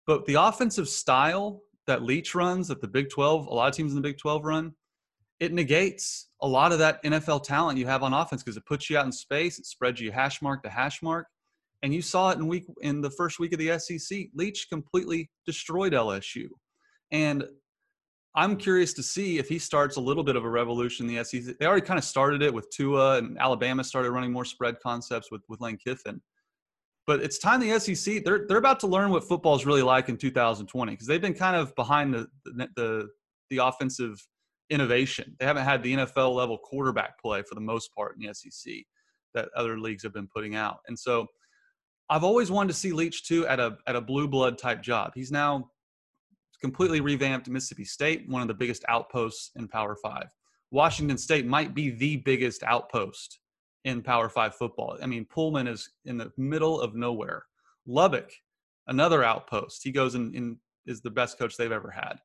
[0.07, 3.93] But the offensive style that Leach runs, that the Big 12, a lot of teams
[3.93, 4.75] in the Big 12 run,
[5.41, 8.89] it negates a lot of that NFL talent you have on offense because it puts
[8.89, 11.26] you out in space, it spreads you hash mark to hash mark.
[11.82, 14.28] And you saw it in week in the first week of the SEC.
[14.35, 16.47] Leach completely destroyed LSU.
[17.11, 17.45] And
[18.37, 21.22] I'm curious to see if he starts a little bit of a revolution in the
[21.24, 21.57] SEC.
[21.59, 25.30] They already kind of started it with Tua, and Alabama started running more spread concepts
[25.30, 26.20] with, with Lane Kiffin.
[27.07, 30.09] But it's time the SEC they're they're about to learn what football is really like
[30.09, 33.09] in 2020 because they've been kind of behind the, the the
[33.51, 34.16] the offensive
[34.71, 35.37] innovation.
[35.39, 38.75] They haven't had the NFL level quarterback play for the most part in the SEC
[39.35, 40.79] that other leagues have been putting out.
[40.87, 41.27] And so
[42.09, 45.12] I've always wanted to see Leach too at a at a blue blood type job.
[45.15, 45.71] He's now
[46.61, 50.27] completely revamped Mississippi State, one of the biggest outposts in Power Five.
[50.71, 53.41] Washington State might be the biggest outpost
[53.85, 54.99] in Power Five football.
[55.03, 57.45] I mean, Pullman is in the middle of nowhere.
[57.87, 58.31] Lubbock,
[58.87, 59.83] another outpost.
[59.83, 60.57] He goes and
[60.87, 62.17] is the best coach they've ever had.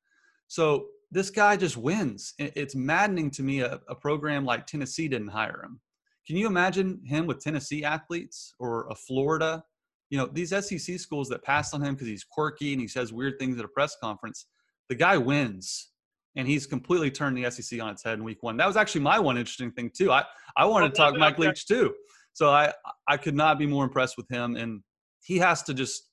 [0.47, 2.33] So this guy just wins.
[2.37, 5.79] It's maddening to me a, a program like Tennessee didn't hire him.
[6.27, 9.63] Can you imagine him with Tennessee athletes or a Florida?
[10.11, 13.11] You know, these SEC schools that passed on him because he's quirky and he says
[13.11, 14.45] weird things at a press conference.
[14.89, 15.89] The guy wins
[16.35, 18.57] and he's completely turned the SEC on its head in week one.
[18.57, 20.11] That was actually my one interesting thing too.
[20.11, 20.23] I,
[20.55, 21.93] I wanted to talk Mike Leach too.
[22.33, 22.71] So I,
[23.07, 24.55] I could not be more impressed with him.
[24.55, 24.81] And
[25.23, 26.03] he has to just,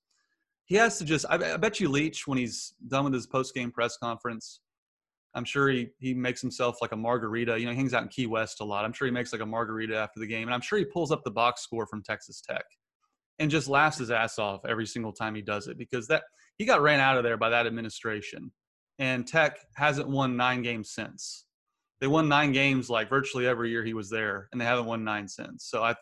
[0.64, 3.54] he has to just, I, I bet you Leach, when he's done with his post
[3.54, 4.60] game press conference,
[5.36, 7.58] I'm sure he, he makes himself like a margarita.
[7.58, 8.84] You know, he hangs out in Key West a lot.
[8.84, 10.48] I'm sure he makes like a margarita after the game.
[10.48, 12.64] And I'm sure he pulls up the box score from Texas Tech
[13.38, 16.24] and just laughs his ass off every single time he does it because that
[16.56, 18.50] he got ran out of there by that administration
[18.98, 21.44] and Tech hasn't won nine games since.
[22.00, 25.04] They won nine games like virtually every year he was there, and they haven't won
[25.04, 25.66] nine since.
[25.68, 25.94] So I,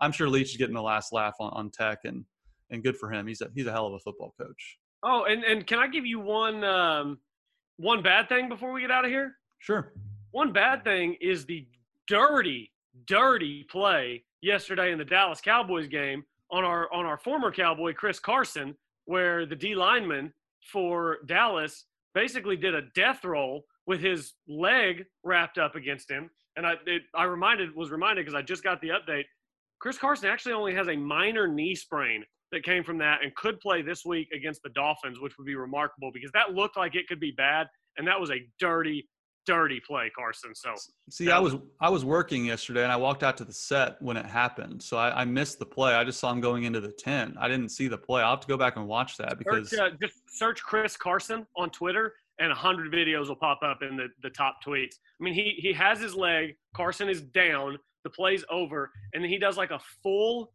[0.00, 2.24] I'm sure Leach is getting the last laugh on, on Tech, and
[2.70, 3.26] and good for him.
[3.26, 4.78] He's a he's a hell of a football coach.
[5.02, 7.18] Oh, and and can I give you one um,
[7.78, 9.36] one bad thing before we get out of here?
[9.60, 9.92] Sure.
[10.32, 11.66] One bad thing is the
[12.06, 12.70] dirty,
[13.06, 18.18] dirty play yesterday in the Dallas Cowboys game on our on our former Cowboy Chris
[18.18, 18.74] Carson,
[19.06, 20.32] where the D lineman
[20.70, 26.30] for Dallas basically did a death roll with his leg wrapped up against him.
[26.56, 29.24] And I, it, I reminded was reminded because I just got the update.
[29.78, 33.60] Chris Carson actually only has a minor knee sprain that came from that and could
[33.60, 37.06] play this week against the Dolphins, which would be remarkable because that looked like it
[37.08, 37.66] could be bad.
[37.96, 39.08] And that was a dirty,
[39.46, 40.54] dirty play, Carson.
[40.54, 40.74] So
[41.10, 44.16] see, I was I was working yesterday and I walked out to the set when
[44.16, 44.82] it happened.
[44.82, 45.94] So I, I, missed the play.
[45.94, 47.36] I just saw him going into the ten.
[47.38, 48.22] I didn't see the play.
[48.22, 51.46] I'll have to go back and watch that because search, uh, just search Chris Carson
[51.56, 54.94] on Twitter and a hundred videos will pop up in the, the top tweets.
[55.20, 56.56] I mean, he he has his leg.
[56.74, 57.78] Carson is down.
[58.04, 60.52] The play's over, and then he does like a full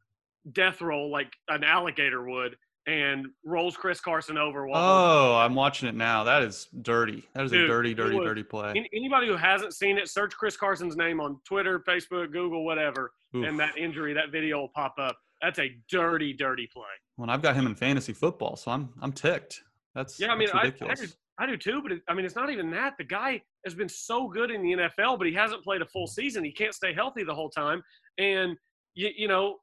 [0.52, 4.68] death roll, like an alligator would, and rolls Chris Carson over.
[4.68, 6.24] oh, I'm watching it now.
[6.24, 7.28] That is dirty.
[7.34, 8.74] That is Dude, a dirty, dirty, was, dirty play.
[8.94, 13.46] Anybody who hasn't seen it, search Chris Carson's name on Twitter, Facebook, Google, whatever, Oof.
[13.46, 15.18] and that injury, that video will pop up.
[15.42, 16.84] That's a dirty, dirty play.
[17.18, 19.62] Well, I've got him in fantasy football, so I'm I'm ticked.
[19.96, 20.32] That's yeah.
[20.32, 22.72] I mean, I, I, do, I, do, too, but it, I mean, it's not even
[22.72, 22.94] that.
[22.98, 26.08] The guy has been so good in the NFL, but he hasn't played a full
[26.08, 26.44] season.
[26.44, 27.84] He can't stay healthy the whole time,
[28.18, 28.58] and
[28.96, 29.58] you, you know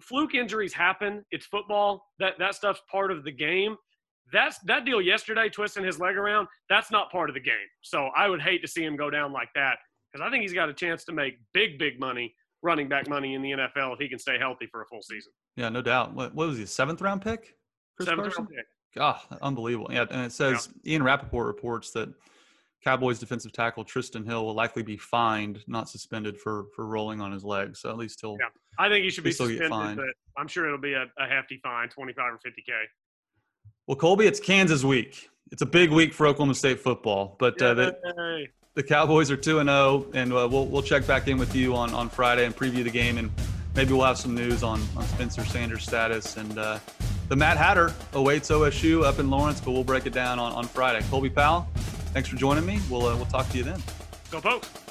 [0.00, 1.24] fluke injuries happen.
[1.30, 2.04] It's football.
[2.18, 3.76] That that stuff's part of the game.
[4.32, 6.46] That's that deal yesterday, twisting his leg around.
[6.68, 7.54] That's not part of the game.
[7.82, 9.78] So I would hate to see him go down like that
[10.12, 13.34] because I think he's got a chance to make big, big money, running back money
[13.34, 15.32] in the NFL if he can stay healthy for a full season.
[15.56, 16.14] Yeah, no doubt.
[16.14, 16.66] What, what was he?
[16.66, 17.54] Seventh round pick?
[17.96, 18.44] Chris Seventh Carson?
[18.44, 18.66] round pick.
[18.94, 19.88] God, unbelievable.
[19.92, 20.92] Yeah, and it says yeah.
[20.92, 22.12] Ian Rapoport reports that
[22.82, 27.30] Cowboys defensive tackle Trysten Hill will likely be fined, not suspended for for rolling on
[27.30, 27.76] his leg.
[27.76, 28.36] So at least he'll.
[28.40, 28.46] Yeah,
[28.78, 30.06] I think he should be suspended, but
[30.36, 32.72] I'm sure it'll be a, a hefty fine, 25 or 50k.
[33.86, 35.28] Well, Colby, it's Kansas week.
[35.52, 39.58] It's a big week for Oklahoma State football, but uh, the, the Cowboys are two
[39.58, 42.46] and zero, oh, and uh, we'll we'll check back in with you on on Friday
[42.46, 43.30] and preview the game, and
[43.74, 46.58] maybe we'll have some news on on Spencer Sanders' status and.
[46.58, 46.78] Uh,
[47.28, 50.64] the Mad Hatter awaits OSU up in Lawrence, but we'll break it down on, on
[50.64, 51.06] Friday.
[51.10, 51.68] Colby Powell,
[52.12, 52.80] thanks for joining me.
[52.90, 53.82] We'll uh, we'll talk to you then.
[54.30, 54.89] Go Pokes.